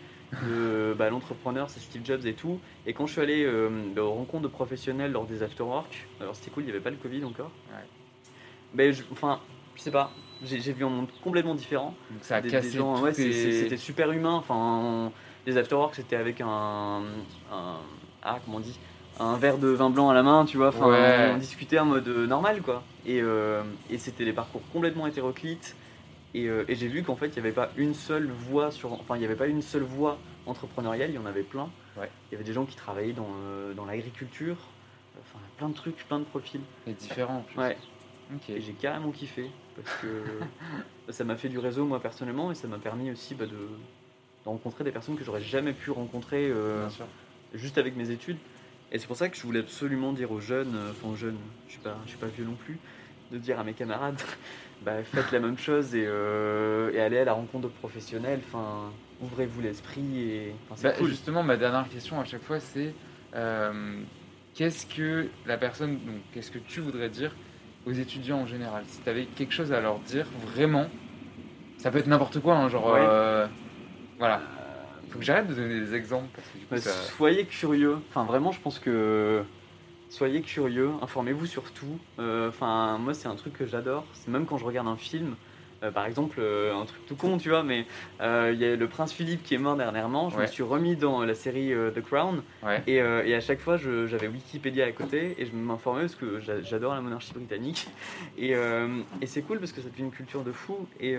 [0.48, 2.60] De, bah, l'entrepreneur c'est Steve Jobs et tout.
[2.88, 6.50] Et quand je suis allé euh, aux rencontres de professionnels lors des afterwork, alors c'était
[6.50, 7.52] cool, il n'y avait pas le Covid encore.
[7.70, 7.84] Ouais.
[8.78, 9.40] Je- enfin,
[9.76, 10.12] je sais pas,
[10.44, 11.94] j'ai vu un monde complètement différent.
[12.12, 14.34] Donc ça a Des- cassé gens, tous ouais, c'était super humain.
[14.34, 15.12] Enfin,
[15.46, 17.02] les afterwork c'était avec un,
[17.52, 17.78] un-
[18.24, 18.80] ah comment on dit,
[19.20, 20.70] un verre de vin blanc à la main, tu vois.
[20.70, 21.32] Enfin, Ouais.
[21.34, 22.84] on discutait en mode euh, normal quoi.
[23.06, 25.76] Et, euh, et c'était des parcours complètement hétéroclites.
[26.36, 28.92] Et, euh, et j'ai vu qu'en fait il n'y avait pas une seule voie sur,
[28.94, 30.18] enfin il n'y avait pas une seule voie
[30.48, 31.70] entrepreneuriale, il y en avait plein.
[31.96, 32.10] Ouais.
[32.32, 34.58] Il y avait des gens qui travaillaient dans, euh, dans l'agriculture,
[35.22, 36.62] enfin plein de trucs, plein de profils.
[36.88, 37.60] Et différent en plus.
[37.60, 37.78] Ouais.
[38.50, 40.24] Et j'ai carrément kiffé parce que
[41.12, 44.50] ça m'a fait du réseau moi personnellement et ça m'a permis aussi bah, de, de
[44.50, 46.88] rencontrer des personnes que j'aurais jamais pu rencontrer euh,
[47.54, 48.38] juste avec mes études.
[48.92, 51.38] Et c'est pour ça que je voulais absolument dire aux jeunes, euh, enfin aux jeunes,
[51.68, 52.78] je suis pas, je suis pas vieux non plus,
[53.32, 54.22] de dire à mes camarades,
[54.84, 58.42] bah, faites la même chose et, euh, et allez à la rencontre de professionnels.
[58.48, 61.10] Enfin, ouvrez-vous l'esprit et enfin, Bah, cool.
[61.10, 62.94] Justement, ma dernière question à chaque fois, c'est
[63.36, 64.02] euh,
[64.54, 66.00] qu'est-ce que la personne,
[66.32, 67.36] qu'est-ce que tu voudrais dire
[67.86, 70.88] aux étudiants en général Si tu avais quelque chose à leur dire, vraiment,
[71.78, 73.00] ça peut être n'importe quoi, hein, genre, Ouais.
[73.02, 73.48] euh,
[74.20, 74.42] voilà.
[75.10, 76.90] Faut que j'arrête de donner des exemples parce que du coup, Bah, ça...
[76.92, 77.98] Soyez curieux.
[78.10, 79.44] Enfin, vraiment, je pense que
[80.10, 80.90] soyez curieux.
[81.02, 82.00] Informez-vous sur tout.
[82.20, 84.06] Euh, Enfin, moi, c'est un truc que j'adore.
[84.14, 85.36] C'est même quand je regarde un film.
[85.84, 87.86] Euh, par exemple, euh, un truc tout con, tu vois, mais
[88.22, 90.30] euh, il y a le prince Philippe qui est mort dernièrement.
[90.30, 92.82] Je me suis remis dans la série The Crown Ouais.
[92.88, 96.62] et, et à chaque fois, j'avais Wikipédia à côté et je m'informais parce que j'a-
[96.62, 97.88] j'adore la monarchie britannique.
[98.38, 98.52] Et,
[99.22, 100.88] et c'est cool parce que ça fait une culture de fou.
[101.00, 101.16] Et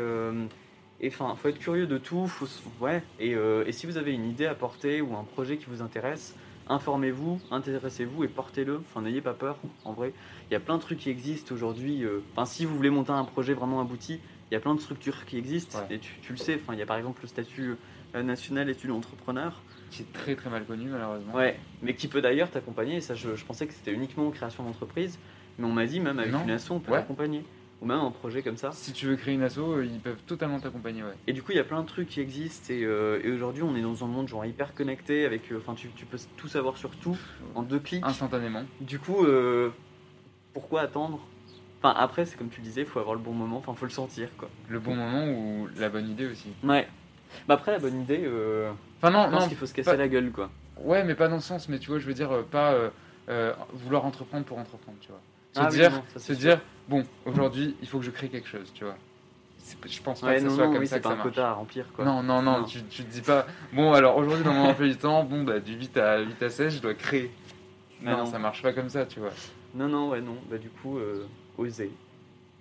[1.01, 2.27] et enfin, faut être curieux de tout.
[2.27, 2.47] Faut,
[2.81, 3.03] ouais.
[3.21, 6.35] Et, et si vous avez une idée à porter ou un projet qui vous intéresse,
[6.69, 8.77] informez-vous, intéressez-vous et portez-le.
[8.89, 9.57] Enfin, n'ayez pas peur.
[9.85, 10.13] En vrai,
[10.51, 12.05] il y a plein de trucs qui existent aujourd'hui.
[12.33, 14.21] Enfin, si vous voulez monter un projet vraiment abouti,
[14.55, 15.79] y a plein de structures qui existent.
[15.89, 15.97] Ouais.
[15.97, 16.59] Et tu, tu le sais.
[16.61, 17.77] Enfin, il y a par exemple le statut
[18.15, 19.61] euh, national étudiant entrepreneur.
[19.91, 21.35] qui est très très mal connu malheureusement.
[21.35, 22.97] Ouais, mais qui peut d'ailleurs t'accompagner.
[22.97, 25.19] Et ça, je, je pensais que c'était uniquement en création d'entreprise,
[25.59, 26.43] mais on m'a dit même avec Non.
[26.45, 26.99] une asso, on peut Ouais.
[26.99, 27.45] t'accompagner.
[27.83, 28.71] Ou même un projet comme ça.
[28.73, 31.13] Si tu veux créer une asso, euh, ils peuvent totalement t'accompagner, ouais.
[31.27, 32.73] Et du coup, il y a plein de trucs qui existent.
[32.73, 35.27] Et, euh, et aujourd'hui, on est dans un monde genre hyper connecté.
[35.27, 37.19] Avec, euh, enfin, tu, tu peux tout savoir sur tout
[37.55, 38.03] en deux clics.
[38.07, 38.63] Instantanément.
[38.81, 39.71] Du coup, euh,
[40.55, 41.27] pourquoi attendre
[41.85, 43.59] Enfin, après, c'est comme tu disais, il faut avoir le bon moment.
[43.59, 44.49] Enfin, faut le sentir, quoi.
[44.71, 46.49] Le bon moment ou la bonne idée aussi.
[46.63, 46.89] Ouais.
[47.47, 48.71] Bah après, la bonne idée, euh,
[49.03, 50.49] Enfin non, je pense non, qu'il faut se casser pas- la gueule, quoi.
[50.79, 52.89] Ouais, mais pas dans le sens, mais tu vois, je veux dire, euh, pas euh,
[53.29, 55.21] euh, vouloir entreprendre pour entreprendre, tu vois.
[55.53, 56.59] Se Ah oui, dire, non, ça, se dire
[56.89, 58.97] bon, aujourd'hui, il faut que je crée quelque chose, tu vois.
[59.87, 61.13] je pense pas Ouais, que ça non, soit non, comme oui, ça que pas ça
[61.13, 61.29] un marche.
[61.29, 62.05] quota à remplir, quoi.
[62.07, 62.65] Non, non, non, Non.
[62.65, 65.61] Tu, tu te dis pas, bon, alors aujourd'hui, dans mon emploi du temps, bon, bah,
[65.61, 67.31] du 8 à 8 à 16, je dois créer.
[68.01, 68.25] Non.
[68.25, 69.31] ça marche pas comme ça, tu vois.
[69.75, 70.37] Non, non, ouais, non.
[70.51, 71.27] Bah, du coup, euh,
[71.59, 71.91] oser.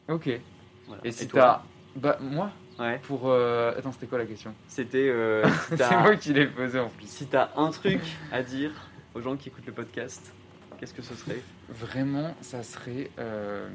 [0.08, 0.30] Ok.
[0.88, 1.02] Voilà.
[1.06, 1.62] Et si t'as.
[1.96, 3.00] Bah, moi, Ouais.
[3.04, 3.30] pour.
[3.30, 4.54] euh, Attends, c'était quoi la question?
[4.68, 5.08] C'était.
[5.10, 7.08] euh, si C'est t'as- moi qui l'ai posé en plus.
[7.08, 8.72] Si t'as un truc à dire
[9.14, 10.34] aux gens qui écoutent le podcast,
[10.80, 11.42] qu'est-ce que ce serait?
[11.70, 13.12] Vraiment, ça serait.
[13.20, 13.70] euh,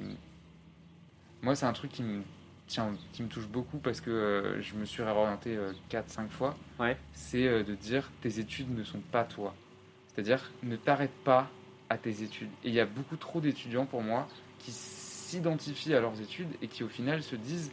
[1.43, 2.23] Moi, c'est un truc qui me,
[2.67, 5.57] tient, qui me touche beaucoup parce que euh, je me suis réorienté
[5.91, 6.57] 4-5 fois.
[6.81, 6.97] Ouais.
[7.13, 9.55] C'est euh, de dire tes études ne sont pas toi.
[10.09, 11.49] C'est-à-dire, ne t'arrête pas
[11.89, 12.51] à tes études.
[12.65, 14.27] Et il y a beaucoup trop d'étudiants pour moi
[14.59, 17.71] qui s'identifient à leurs études et qui au final se disent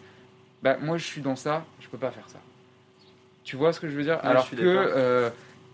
[0.61, 2.39] bah moi je suis dans ça, je peux pas faire ça.
[3.43, 4.15] Tu vois ce que je veux dire?
[4.23, 5.29] Ouais, Alors que euh,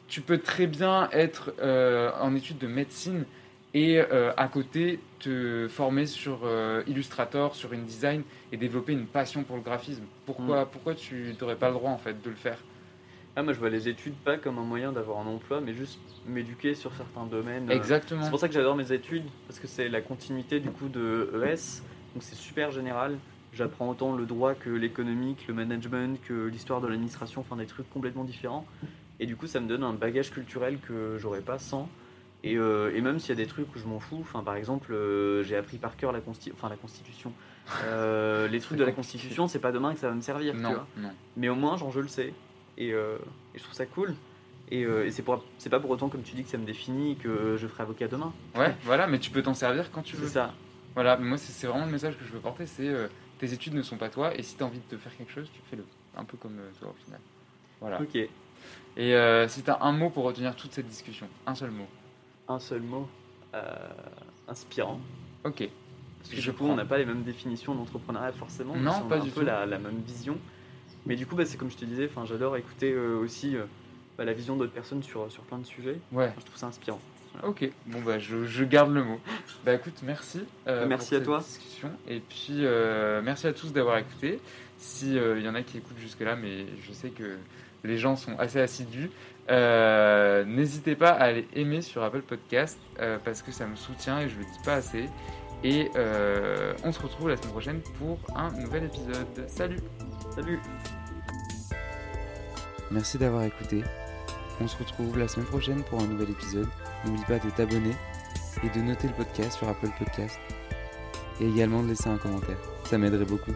[0.08, 3.26] tu peux très bien être euh, en études de médecine
[3.74, 6.42] et euh, à côté te former sur
[6.88, 10.04] Illustrator, sur InDesign et développer une passion pour le graphisme.
[10.26, 12.58] Pourquoi, pourquoi tu n'aurais pas le droit en fait de le faire?
[13.36, 16.00] Ah, moi je vois les études pas comme un moyen d'avoir un emploi, mais juste
[16.28, 17.72] m'éduquer sur certains domaines.
[17.72, 18.24] Exactement.
[18.24, 21.32] C'est pour ça que j'adore mes études, parce que c'est la continuité du coup de
[21.36, 21.82] ES,
[22.14, 23.18] donc c'est super général.
[23.54, 27.90] J'apprends autant le droit que l'économique, le management, que l'histoire de l'administration, enfin des trucs
[27.90, 28.66] complètement différents.
[29.20, 31.88] Et du coup, ça me donne un bagage culturel que j'aurais pas sans.
[32.44, 34.56] Et, euh, et même s'il y a des trucs où je m'en fous, enfin par
[34.56, 37.32] exemple, euh, j'ai appris par cœur la, consti- enfin, la Constitution.
[37.86, 40.60] Euh, les trucs de la Constitution, c'est pas demain que ça va me servir, tu
[40.74, 40.88] vois.
[40.98, 41.12] non.
[41.38, 42.34] Mais au moins, genre, je le sais.
[42.78, 43.18] Et, euh,
[43.54, 44.16] et je trouve ça cool.
[44.70, 46.66] Et, euh, et c'est pour- c'est pas pour autant, comme tu dis, que ça me
[46.66, 48.34] définit que je ferai avocat demain.
[48.56, 50.28] Ouais, voilà, mais tu peux t'en servir quand tu C'est veux.
[50.30, 50.54] ça.
[50.96, 53.08] Voilà, mais moi c'est c'est vraiment le message que je veux porter, c'est euh,
[53.40, 55.32] tes études ne sont pas toi et si tu as envie de te faire quelque
[55.32, 55.86] chose, tu fais-le.
[56.18, 57.20] Un peu comme toi au final.
[57.80, 58.02] Voilà.
[58.02, 58.16] Ok.
[58.16, 61.88] Et euh, si tu as un mot pour retenir toute cette discussion, un seul mot.
[62.50, 63.08] Un seul mot.
[63.54, 63.64] euh,
[64.48, 65.00] inspirant.
[65.44, 65.68] Ok.
[66.20, 66.74] Parce que Je du coup, prends.
[66.74, 68.74] on n'a pas les mêmes définitions d'entrepreneuriat forcément.
[68.76, 69.46] mais Non, on pas a un du peu tout.
[69.46, 70.38] La, la même vision.
[71.06, 73.64] Mais du coup, bah, c'est comme je te disais, j'adore écouter euh, aussi euh,
[74.18, 75.98] bah, la vision d'autres personnes sur, sur plein de sujets.
[76.12, 76.32] Ouais.
[76.40, 77.00] Je trouve ça inspirant.
[77.44, 79.18] Ok, bon bah je, je garde le mot.
[79.66, 80.42] Bah écoute, merci.
[80.68, 81.38] euh, Merci pour à cette toi.
[81.40, 81.92] discussion.
[82.10, 84.40] Et puis euh, merci à tous d'avoir écouté.
[84.78, 87.38] Si euh, y en a qui écoutent jusque-là, mais je sais que
[87.86, 89.10] les gens sont assez assidus,
[90.46, 92.78] n'hésitez pas à aller aimer sur Apple Podcast
[93.24, 95.06] parce que ça me soutient et je le dis pas assez.
[95.64, 95.90] Et
[96.84, 99.48] on se retrouve la semaine prochaine pour un nouvel épisode.
[99.48, 99.80] Salut
[100.36, 100.60] Salut
[102.92, 103.84] Merci d'avoir écouté.
[104.60, 106.68] On se retrouve la semaine prochaine pour un nouvel épisode.
[107.06, 107.96] N'oublie pas de t'abonner
[108.64, 110.38] et de noter le podcast sur Apple Podcast.
[111.40, 112.58] Et également de laisser un commentaire.
[112.86, 113.54] Ça m'aiderait beaucoup.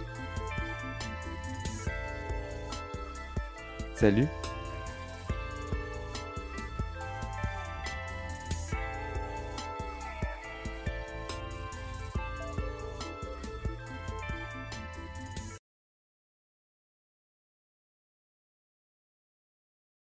[3.96, 4.28] Salut